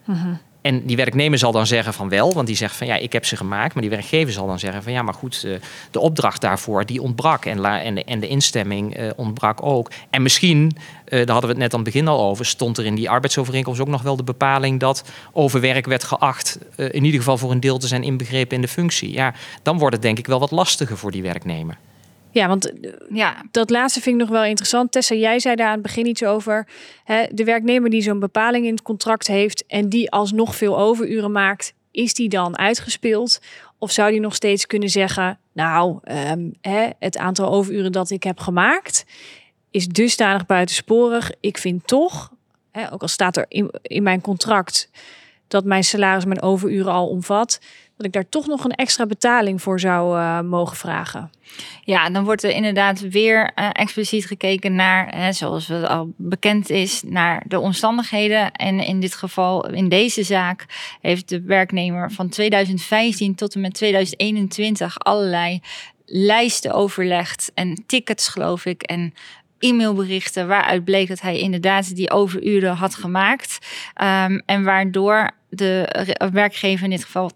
-hmm. 0.04 0.40
en 0.62 0.86
die 0.86 0.96
werknemer 0.96 1.38
zal 1.38 1.52
dan 1.52 1.68
zeggen 1.68 1.94
van 1.94 2.10
wel, 2.10 2.34
want 2.34 2.48
die 2.48 2.56
zegt 2.56 2.76
van 2.76 2.88
ja, 2.88 2.96
ik 2.96 3.14
heb 3.14 3.26
ze 3.26 3.36
gemaakt. 3.36 3.74
Maar 3.74 3.82
die 3.82 3.92
werkgever 3.92 4.34
zal 4.34 4.48
dan 4.48 4.60
zeggen 4.60 4.84
van 4.84 4.92
ja, 4.92 5.02
maar 5.02 5.14
goed, 5.14 5.44
eh, 5.44 5.54
de 5.92 6.00
opdracht 6.00 6.42
daarvoor 6.42 6.86
die 6.86 7.02
ontbrak. 7.02 7.46
En, 7.46 7.60
la, 7.60 7.82
en, 7.82 7.96
de, 7.96 8.04
en 8.04 8.20
de 8.20 8.28
instemming 8.28 8.96
eh, 8.96 9.10
ontbrak 9.16 9.64
ook. 9.64 9.92
En 10.10 10.22
misschien, 10.22 10.72
eh, 11.06 11.12
daar 11.12 11.32
hadden 11.32 11.42
we 11.42 11.48
het 11.48 11.58
net 11.58 11.74
aan 11.74 11.80
het 11.80 11.94
begin 11.94 12.08
al 12.08 12.22
over, 12.22 12.46
stond 12.46 12.78
er 12.78 12.86
in 12.86 12.96
die 12.96 13.10
arbeidsovereenkomst 13.10 13.82
ook 13.82 13.88
nog 13.88 14.02
wel 14.02 14.16
de 14.16 14.24
bepaling 14.24 14.80
dat 14.80 15.10
overwerk 15.32 15.86
werd 15.86 16.04
geacht, 16.04 16.58
in 16.76 17.04
ieder 17.04 17.20
geval 17.20 17.38
voor 17.38 17.52
een 17.52 17.60
deel 17.60 17.78
te 17.78 17.88
zijn 17.88 18.04
inbegrepen 18.04 18.56
in 18.56 18.62
de 18.62 18.68
functie. 18.68 19.12
Ja, 19.12 19.34
dan 19.62 19.78
wordt 19.78 19.94
het 19.94 20.04
denk 20.04 20.18
ik 20.18 20.28
wel 20.28 20.40
wat 20.40 20.52
lastiger 20.52 20.98
voor 20.98 21.12
die 21.12 21.22
werknemer. 21.22 21.78
Ja, 22.32 22.48
want 22.48 22.80
eh, 22.80 22.92
Ja, 23.10 23.46
dat 23.52 23.70
laatste 23.70 24.02
vind 24.02 24.16
ik 24.16 24.22
nog 24.22 24.32
wel 24.32 24.44
interessant. 24.44 24.92
Tessa, 24.92 25.16
jij 25.16 25.40
zei 25.40 25.56
daar 25.56 25.68
aan 25.68 25.74
het 25.74 25.82
begin 25.82 26.06
iets 26.06 26.24
over. 26.24 26.68
Hè, 27.04 27.26
de 27.32 27.44
werknemer 27.44 27.90
die 27.90 28.02
zo'n 28.02 28.20
bepaling 28.20 28.66
in 28.66 28.74
het 28.74 28.82
contract 28.82 29.28
heeft 29.28 29.66
en 29.68 29.90
die 29.90 30.12
alsnog 30.12 30.56
veel 30.56 30.78
overuren 30.80 31.32
maakt, 31.32 31.74
is 31.92 32.14
die 32.14 32.30
dan 32.30 32.58
uitgespeeld? 32.58 33.42
Of 33.78 33.92
zou 33.92 34.12
die 34.12 34.20
nog 34.20 34.36
steeds 34.36 34.68
kunnen 34.68 34.90
zeggen, 34.90 35.40
nou, 35.54 36.00
ehm, 36.04 36.50
hè, 36.62 36.90
het 37.00 37.18
aantal 37.18 37.52
overuren 37.52 37.92
dat 37.92 38.10
ik 38.10 38.24
heb 38.24 38.40
gemaakt 38.40 39.06
is 39.72 39.88
dusdanig 39.88 40.46
buitensporig. 40.46 41.32
Ik 41.40 41.58
vind 41.58 41.88
toch, 41.88 42.32
hè, 42.72 42.94
ook 42.94 43.02
al 43.02 43.08
staat 43.08 43.38
er 43.38 43.46
in, 43.48 43.70
in 43.82 44.04
mijn 44.04 44.22
contract 44.22 44.90
dat 45.52 45.66
mijn 45.66 45.84
salaris 45.84 46.26
mijn 46.26 46.42
overuren 46.42 46.92
al 46.92 47.08
omvat, 47.08 47.60
dat 47.98 48.06
ik 48.06 48.14
daar 48.14 48.30
toch 48.30 48.48
nog 48.48 48.64
een 48.64 48.72
extra 48.72 49.06
betaling 49.06 49.62
voor 49.62 49.80
zou 49.80 50.18
eh, 50.18 50.42
mogen 50.42 50.78
vragen. 50.78 51.32
Ja, 51.84 52.10
dan 52.10 52.24
wordt 52.24 52.44
er 52.44 52.52
inderdaad 52.52 53.00
weer 53.00 53.52
eh, 53.56 53.70
expliciet 53.72 54.26
gekeken 54.26 54.76
naar, 54.76 55.16
hè, 55.16 55.34
zoals 55.34 55.68
het 55.68 55.88
al 55.88 56.14
bekend 56.18 56.70
is, 56.70 57.04
naar 57.06 57.44
de 57.48 57.60
omstandigheden. 57.60 58.52
En 58.52 58.80
in 58.80 59.00
dit 59.00 59.16
geval, 59.16 59.70
in 59.70 59.90
deze 59.90 60.24
zaak, 60.24 60.66
heeft 61.02 61.30
de 61.30 61.42
werknemer 61.42 62.12
van 62.12 62.30
2015 62.30 63.36
tot 63.36 63.56
en 63.56 63.62
met 63.62 63.74
2021 63.74 65.00
allerlei 65.00 65.62
lijsten 66.06 66.72
overlegd 66.72 67.52
en 67.54 67.84
tickets, 67.88 68.28
geloof 68.28 68.66
ik, 68.66 68.82
en 68.82 69.14
e-mailberichten 69.60 70.48
waaruit 70.48 70.84
bleek 70.84 71.08
dat 71.08 71.22
hij 71.22 71.40
inderdaad 71.40 71.96
die 71.96 72.12
overuren 72.12 72.76
had 72.76 72.96
gemaakt. 72.96 73.58
Ehm, 73.94 74.40
en 74.46 74.64
waardoor 74.64 75.32
de 75.52 76.16
werkgever 76.34 76.84
in 76.84 76.90
dit 76.90 77.04
geval 77.04 77.32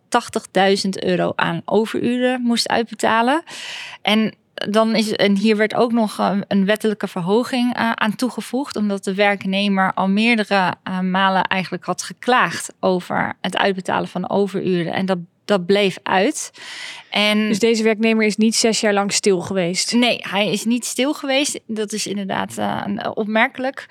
80.000 0.85 0.89
euro 0.89 1.33
aan 1.35 1.61
overuren 1.65 2.41
moest 2.41 2.69
uitbetalen. 2.69 3.43
En 4.01 4.33
dan 4.55 4.95
is 4.95 5.11
en 5.11 5.37
hier 5.37 5.57
werd 5.57 5.75
ook 5.75 5.91
nog 5.91 6.19
eh, 6.19 6.37
een 6.47 6.65
wettelijke 6.65 7.07
verhoging 7.07 7.75
eh, 7.75 7.91
aan 7.91 8.15
toegevoegd, 8.15 8.75
omdat 8.75 9.03
de 9.03 9.13
werknemer 9.13 9.93
al 9.93 10.07
meerdere 10.07 10.73
eh, 10.83 10.99
malen 10.99 11.43
eigenlijk 11.43 11.85
had 11.85 12.03
geklaagd 12.03 12.73
over 12.79 13.33
het 13.41 13.57
uitbetalen 13.57 14.07
van 14.07 14.29
overuren. 14.29 14.93
En 14.93 15.05
dat, 15.05 15.17
dat 15.45 15.65
bleef 15.65 15.97
uit. 16.03 16.51
En 17.09 17.47
Dus 17.47 17.59
deze 17.59 17.83
werknemer 17.83 18.25
is 18.25 18.37
niet 18.37 18.55
zes 18.55 18.79
jaar 18.79 18.93
lang 18.93 19.13
stil 19.13 19.39
geweest. 19.39 19.93
Nee, 19.93 20.19
hij 20.21 20.51
is 20.51 20.65
niet 20.65 20.85
stil 20.85 21.13
geweest. 21.13 21.59
Dat 21.67 21.91
is 21.91 22.07
inderdaad 22.07 22.57
opmerkelijk. 23.13 23.87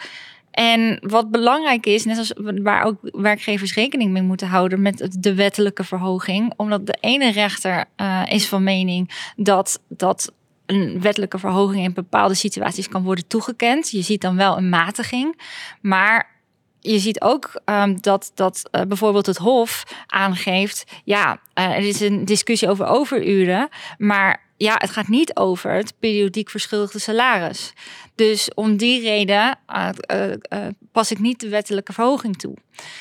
En 0.54 0.98
wat 1.00 1.30
belangrijk 1.30 1.86
is, 1.86 2.04
net 2.04 2.18
als 2.18 2.32
waar 2.62 2.84
ook 2.84 2.96
werkgevers 3.02 3.74
rekening 3.74 4.12
mee 4.12 4.22
moeten 4.22 4.48
houden 4.48 4.82
met 4.82 5.16
de 5.18 5.34
wettelijke 5.34 5.84
verhoging, 5.84 6.52
omdat 6.56 6.86
de 6.86 6.96
ene 7.00 7.30
rechter 7.30 7.84
eh, 7.96 8.22
is 8.28 8.48
van 8.48 8.62
mening 8.62 9.32
dat 9.36 9.80
dat 9.88 10.32
een 10.66 11.00
wettelijke 11.00 11.38
verhoging 11.38 11.84
in 11.84 11.92
bepaalde 11.92 12.34
situaties 12.34 12.88
kan 12.88 13.02
worden 13.02 13.26
toegekend. 13.26 13.90
Je 13.90 14.02
ziet 14.02 14.20
dan 14.20 14.36
wel 14.36 14.56
een 14.56 14.68
matiging, 14.68 15.40
maar 15.80 16.32
je 16.80 16.98
ziet 16.98 17.20
ook 17.20 17.60
ehm, 17.64 17.96
dat, 18.00 18.32
dat 18.34 18.68
eh, 18.70 18.82
bijvoorbeeld 18.82 19.26
het 19.26 19.36
Hof 19.36 19.84
aangeeft: 20.06 20.84
ja, 21.04 21.40
eh, 21.54 21.64
er 21.64 21.86
is 21.88 22.00
een 22.00 22.24
discussie 22.24 22.68
over 22.68 22.86
overuren, 22.86 23.68
maar 23.98 24.43
ja, 24.56 24.74
het 24.78 24.90
gaat 24.90 25.08
niet 25.08 25.36
over 25.36 25.72
het 25.72 25.94
periodiek 25.98 26.50
verschuldigde 26.50 26.98
salaris. 26.98 27.72
Dus 28.14 28.54
om 28.54 28.76
die 28.76 29.00
reden 29.00 29.58
eh, 29.66 29.88
eh, 30.00 30.32
eh, 30.32 30.66
pas 30.92 31.10
ik 31.10 31.18
niet 31.18 31.40
de 31.40 31.48
wettelijke 31.48 31.92
verhoging 31.92 32.36
toe. 32.36 32.54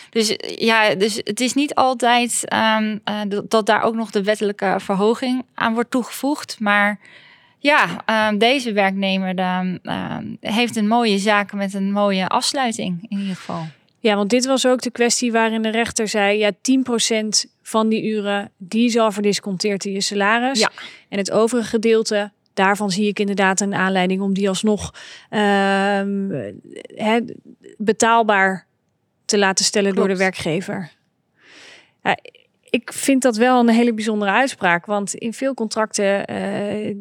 Dus 0.09 0.35
ja, 0.57 0.95
dus 0.95 1.15
het 1.23 1.39
is 1.39 1.53
niet 1.53 1.75
altijd 1.75 2.47
ehm, 2.47 2.97
eh, 3.03 3.21
dat, 3.47 3.65
daar 3.65 3.81
ook 3.81 3.95
nog 3.95 4.11
de 4.11 4.23
wettelijke 4.23 4.75
verhoging 4.79 5.45
aan 5.53 5.73
wordt 5.73 5.91
toegevoegd, 5.91 6.59
maar. 6.59 6.99
Ja, 7.59 8.05
ehm, 8.05 8.37
deze 8.37 8.73
werknemer 8.73 9.35
ehm, 9.35 10.35
heeft 10.39 10.75
een 10.75 10.87
mooie 10.87 11.17
zaak 11.17 11.53
met 11.53 11.73
een 11.73 11.91
mooie 11.91 12.27
afsluiting 12.27 13.05
in 13.09 13.19
ieder 13.19 13.35
geval. 13.35 13.65
Ja, 14.03 14.15
want 14.15 14.29
dit 14.29 14.45
was 14.45 14.65
ook 14.67 14.81
de 14.81 14.91
kwestie 14.91 15.31
waarin 15.31 15.61
de 15.61 15.69
rechter 15.69 16.07
zei: 16.07 16.37
ja, 16.37 16.51
10% 16.51 17.49
van 17.61 17.89
die 17.89 18.03
uren 18.03 18.51
die 18.57 18.89
zal 18.89 19.11
verdisconteerd 19.11 19.85
in 19.85 19.91
je 19.91 20.01
salaris. 20.01 20.59
Ja. 20.59 20.71
En 21.09 21.17
het 21.17 21.31
overige 21.31 21.69
gedeelte, 21.69 22.31
daarvan 22.53 22.91
zie 22.91 23.07
ik 23.07 23.19
inderdaad 23.19 23.59
een 23.59 23.73
aanleiding 23.73 24.21
om 24.21 24.33
die 24.33 24.47
alsnog 24.47 24.93
ehm, 25.29 26.29
hè, 26.95 27.19
betaalbaar 27.77 28.65
te 29.25 29.37
laten 29.37 29.65
stellen 29.65 29.95
door 29.95 30.07
de 30.07 30.17
werkgever. 30.17 30.91
Ja, 32.03 32.17
ik 32.69 32.93
vind 32.93 33.21
dat 33.21 33.37
wel 33.37 33.59
een 33.59 33.69
hele 33.69 33.93
bijzondere 33.93 34.31
uitspraak, 34.31 34.85
want 34.85 35.13
in 35.13 35.33
veel 35.33 35.53
contracten 35.53 36.25
eh, 36.25 36.95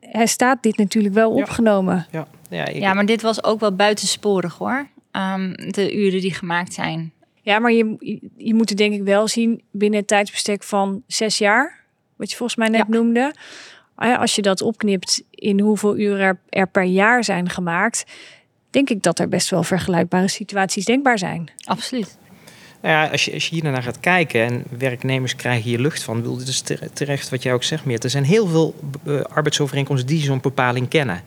er 0.00 0.28
staat 0.28 0.62
dit 0.62 0.76
natuurlijk 0.76 1.14
wel 1.14 1.36
Ja. 1.36 1.42
opgenomen. 1.42 2.06
Ja, 2.10 2.26
ja, 2.50 2.66
ik, 2.66 2.76
Ja, 2.76 2.94
maar 2.94 3.06
dit 3.06 3.22
was 3.22 3.44
ook 3.44 3.60
wel 3.60 3.74
buitensporig 3.74 4.54
hoor. 4.58 4.86
Ehm, 5.12 5.52
de 5.70 5.94
uren 5.96 6.20
die 6.20 6.34
gemaakt 6.34 6.72
zijn. 6.72 7.12
Ja, 7.42 7.58
maar 7.58 7.72
je, 7.72 7.96
je- 8.36 8.54
moet 8.54 8.68
het 8.68 8.78
denk 8.78 8.94
ik 8.94 9.02
wel 9.02 9.28
zien 9.28 9.62
binnen 9.70 9.98
het 9.98 10.08
tijdsbestek 10.08 10.62
van 10.62 11.02
zes 11.06 11.38
jaar. 11.38 11.80
Wat 12.16 12.30
je 12.30 12.36
volgens 12.36 12.58
mij 12.58 12.68
net 12.68 12.86
Ja. 12.88 12.94
noemde. 12.96 13.34
Ah 13.94 14.08
ja, 14.08 14.16
Als 14.16 14.34
je 14.34 14.42
dat 14.42 14.62
opknipt 14.62 15.22
in 15.30 15.60
hoeveel 15.60 15.98
uren 15.98 16.20
er, 16.20 16.38
er 16.48 16.66
per 16.68 16.82
jaar 16.82 17.24
zijn 17.24 17.48
gemaakt. 17.50 18.04
Denk 18.70 18.90
ik 18.90 19.02
dat 19.02 19.18
er 19.18 19.28
best 19.28 19.50
wel 19.50 19.62
vergelijkbare 19.62 20.28
situaties 20.28 20.84
denkbaar 20.84 21.18
zijn. 21.18 21.50
Absoluut. 21.64 22.18
Nou 22.82 22.94
ja, 22.94 23.06
als 23.10 23.24
je, 23.24 23.32
als 23.32 23.48
je 23.48 23.54
hier 23.54 23.70
naar 23.70 23.82
gaat 23.82 24.00
kijken 24.00 24.40
en 24.44 24.64
werknemers 24.78 25.36
krijgen 25.36 25.62
hier 25.70 25.78
lucht 25.78 26.02
van, 26.02 26.22
wil 26.22 26.36
dit 26.36 26.48
is 26.48 26.60
tere- 26.60 26.90
terecht 26.92 27.28
wat 27.28 27.42
jij 27.42 27.52
ook 27.52 27.62
zegt, 27.62 27.84
Meert. 27.84 28.04
Er 28.04 28.10
zijn 28.10 28.24
heel 28.24 28.46
veel 28.46 28.74
eh, 29.06 29.20
arbeidsovereenkomsten 29.20 30.08
die 30.08 30.22
zo'n 30.22 30.40
bepaling 30.40 30.88
kennen. 30.88 31.22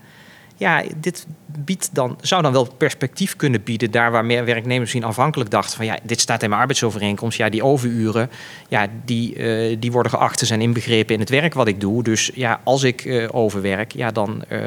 Ja, 0.58 0.84
dit 0.98 1.26
biedt 1.60 1.89
dan, 1.94 2.18
zou 2.22 2.41
dan 2.41 2.52
wel 2.52 2.68
perspectief 2.78 3.36
kunnen 3.36 3.63
bieden, 3.63 3.91
daar 3.91 4.12
waar 4.12 4.26
meer 4.26 4.46
werknemers 4.46 4.80
misschien 4.80 5.04
afhankelijk 5.04 5.50
dachten 5.50 5.78
van 5.78 5.86
ja, 5.86 5.98
dit 6.04 6.20
staat 6.22 6.44
in 6.44 6.50
mijn 6.50 6.62
arbeidsovereenkomst. 6.62 7.38
Ja, 7.38 7.50
die 7.50 7.63
overuren, 7.63 8.30
ja, 8.68 8.88
die, 9.06 9.36
eh, 9.36 9.76
die 9.80 9.91
worden 9.91 10.12
geacht 10.12 10.38
te 10.38 10.46
zijn 10.46 10.62
inbegrepen 10.62 11.13
in 11.13 11.20
het 11.20 11.30
werk 11.30 11.54
wat 11.54 11.68
ik 11.68 11.80
doe. 11.80 12.04
Dus 12.04 12.32
ja, 12.34 12.60
als 12.63 12.84
ik 12.84 13.06
eh, 13.06 13.28
overwerk, 13.32 13.91
ja, 13.94 14.12
dan 14.12 14.44
eh, 14.48 14.60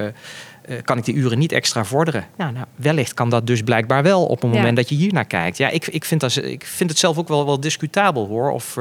kan 0.85 0.99
ik 0.99 1.05
die 1.05 1.15
uren 1.15 1.39
niet 1.39 1.53
extra 1.53 1.85
vorderen. 1.85 2.27
Nou, 2.37 2.53
nou, 2.53 2.67
wellicht 2.77 3.15
kan 3.15 3.31
dat 3.31 3.47
dus 3.47 3.63
blijkbaar 3.63 4.03
wel 4.03 4.27
op 4.27 4.43
het 4.43 4.51
Ja. 4.51 4.57
moment 4.57 4.77
dat 4.77 4.89
je 4.89 4.95
hier 4.95 5.13
naar 5.13 5.25
kijkt. 5.27 5.57
Ja, 5.57 5.69
ik, 5.69 5.87
ik, 5.87 6.05
vind 6.05 6.21
dat, 6.21 6.37
ik 6.37 6.65
vind 6.67 6.91
het 6.91 6.99
zelf 6.99 7.19
ook 7.19 7.29
wel, 7.29 7.47
wel 7.47 7.61
discutabel 7.61 8.27
hoor. 8.27 8.51
Of, 8.51 8.77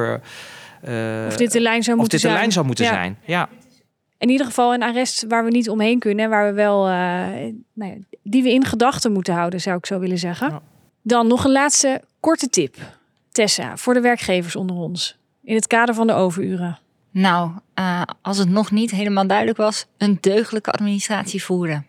Of 1.27 1.35
dit 1.35 1.51
de 1.51 1.59
lijn 1.61 1.83
zou 1.83 1.95
of 1.95 2.01
moeten 2.01 2.19
zijn. 2.19 2.33
lijn 2.33 2.51
zou 2.51 2.65
moeten 2.65 2.85
Ja. 2.85 2.91
zijn. 2.91 3.17
Ja. 3.25 3.49
In 4.17 4.29
ieder 4.29 4.45
geval 4.45 4.73
een 4.73 4.83
arrest 4.83 5.25
waar 5.27 5.43
we 5.43 5.51
niet 5.51 5.69
omheen 5.69 5.99
kunnen. 5.99 6.29
Waar 6.29 6.47
we 6.47 6.53
wel, 6.53 6.87
eh, 6.87 6.93
nou 7.73 7.91
ja, 7.91 7.95
die 8.23 8.43
we 8.43 8.53
in 8.53 8.65
gedachten 8.65 9.11
moeten 9.11 9.33
houden, 9.33 9.61
zou 9.61 9.77
ik 9.77 9.85
zo 9.85 9.99
willen 9.99 10.17
zeggen. 10.17 10.49
Ja. 10.49 10.61
Dan 11.01 11.27
nog 11.27 11.43
een 11.43 11.51
laatste 11.51 12.01
korte 12.19 12.49
tip. 12.49 12.75
Tessa, 13.31 13.77
voor 13.77 13.93
de 13.93 14.01
werkgevers 14.01 14.55
onder 14.55 14.75
ons. 14.75 15.17
In 15.43 15.55
het 15.55 15.67
kader 15.67 15.95
van 15.95 16.07
de 16.07 16.13
overuren. 16.13 16.79
Nou, 17.11 17.51
eh, 17.73 18.01
als 18.21 18.37
het 18.37 18.49
nog 18.49 18.71
niet 18.71 18.91
helemaal 18.91 19.27
duidelijk 19.27 19.57
was, 19.57 19.85
een 19.97 20.17
deugdelijke 20.21 20.71
administratie 20.71 21.43
voeren. 21.43 21.85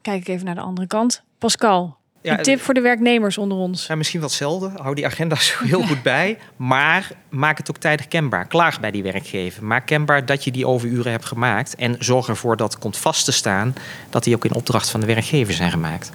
Kijk 0.00 0.20
ik 0.20 0.28
even 0.28 0.46
naar 0.46 0.54
de 0.54 0.60
andere 0.60 0.86
kant. 0.86 1.22
Pascal, 1.38 1.96
Ja, 2.22 2.38
een 2.38 2.42
tip 2.42 2.60
voor 2.60 2.74
de 2.74 2.80
werknemers 2.80 3.38
onder 3.38 3.58
ons. 3.58 3.86
Ja, 3.86 3.94
misschien 3.94 4.20
wel 4.20 4.28
hetzelfde. 4.28 4.70
Hou 4.76 4.94
die 4.94 5.06
agenda 5.06 5.36
zo 5.50 5.64
heel 5.64 5.82
goed 5.82 6.02
bij. 6.02 6.38
Maar 6.56 7.10
maak 7.28 7.58
het 7.58 7.70
ook 7.70 7.78
tijdig 7.78 8.08
kenbaar. 8.08 8.46
Klaag 8.46 8.80
bij 8.80 8.90
die 8.90 9.02
werkgever. 9.02 9.64
Maak 9.64 9.86
kenbaar 9.86 10.26
dat 10.26 10.44
je 10.44 10.50
die 10.50 10.66
overuren 10.66 11.10
hebt 11.10 11.24
gemaakt. 11.24 11.74
En 11.74 11.96
zorg 11.98 12.28
ervoor 12.28 12.56
dat 12.56 12.78
komt 12.78 12.96
vast 12.96 13.24
te 13.24 13.32
staan 13.32 13.74
dat 14.10 14.24
die 14.24 14.34
ook 14.34 14.44
in 14.44 14.54
opdracht 14.54 14.90
van 14.90 15.00
de 15.00 15.06
werkgever 15.06 15.54
zijn 15.54 15.70
gemaakt. 15.70 16.12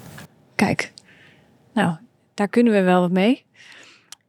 Kijk, 0.55 0.91
nou, 1.73 1.95
daar 2.33 2.47
kunnen 2.47 2.73
we 2.73 2.81
wel 2.81 3.01
wat 3.01 3.11
mee. 3.11 3.45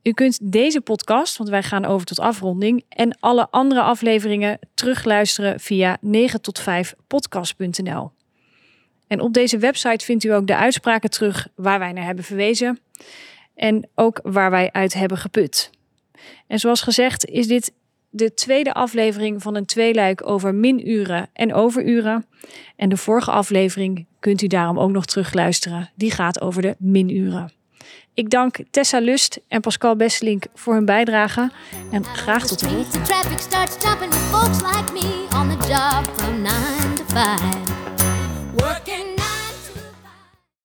U 0.03 0.13
kunt 0.13 0.53
deze 0.53 0.81
podcast, 0.81 1.37
want 1.37 1.51
wij 1.51 1.63
gaan 1.63 1.85
over 1.85 2.07
tot 2.07 2.21
afronding, 2.21 2.85
en 2.89 3.17
alle 3.21 3.49
andere 3.51 3.83
afleveringen 3.83 4.59
terugluisteren 4.75 5.61
via 5.61 5.97
9 6.01 6.41
tot 6.41 6.59
5 6.59 6.95
podcast.nl. 7.07 8.13
En 9.09 9.21
op 9.21 9.33
deze 9.33 9.59
website 9.59 10.05
vindt 10.05 10.25
u 10.25 10.29
ook 10.29 10.47
de 10.47 10.57
uitspraken 10.57 11.11
terug 11.11 11.49
waar 11.55 11.79
wij 11.79 11.93
naar 11.93 12.05
hebben 12.05 12.25
verwezen 12.25 12.79
en 13.55 13.89
ook 13.95 14.21
waar 14.23 14.51
wij 14.51 14.73
uit 14.73 14.95
hebben 14.95 15.19
geput. 15.19 15.71
En 16.47 16.59
zoals 16.59 16.81
gezegd 16.81 17.25
is 17.25 17.47
dit 17.47 17.73
de 18.11 18.35
tweede 18.35 18.75
aflevering 18.75 19.43
van 19.43 19.55
een 19.55 19.67
tweeluik 19.67 20.29
over 20.29 20.55
minuren 20.55 21.29
en 21.33 21.55
overuren. 21.55 22.27
En 22.77 22.89
de 22.89 22.97
vorige 22.97 23.31
aflevering 23.31 24.07
kunt 24.21 24.43
u 24.43 24.47
daarom 24.47 24.79
ook 24.79 24.91
nog 24.91 25.07
terugluisteren. 25.07 25.91
Die 25.95 26.11
gaat 26.11 26.41
over 26.41 26.63
de 26.63 26.75
minuren. 26.79 27.53
Ik 28.15 28.31
dank 28.31 28.57
Tessa 28.71 28.99
Lust 28.99 29.41
en 29.49 29.61
Pascal 29.61 29.97
Besselink 29.97 30.45
voor 30.55 30.75
hun 30.75 30.85
bijdrage. 30.85 31.51
En 31.91 32.05
graag 32.05 32.47
tot 32.47 32.59
de 32.59 32.69
volgende. 37.09 37.78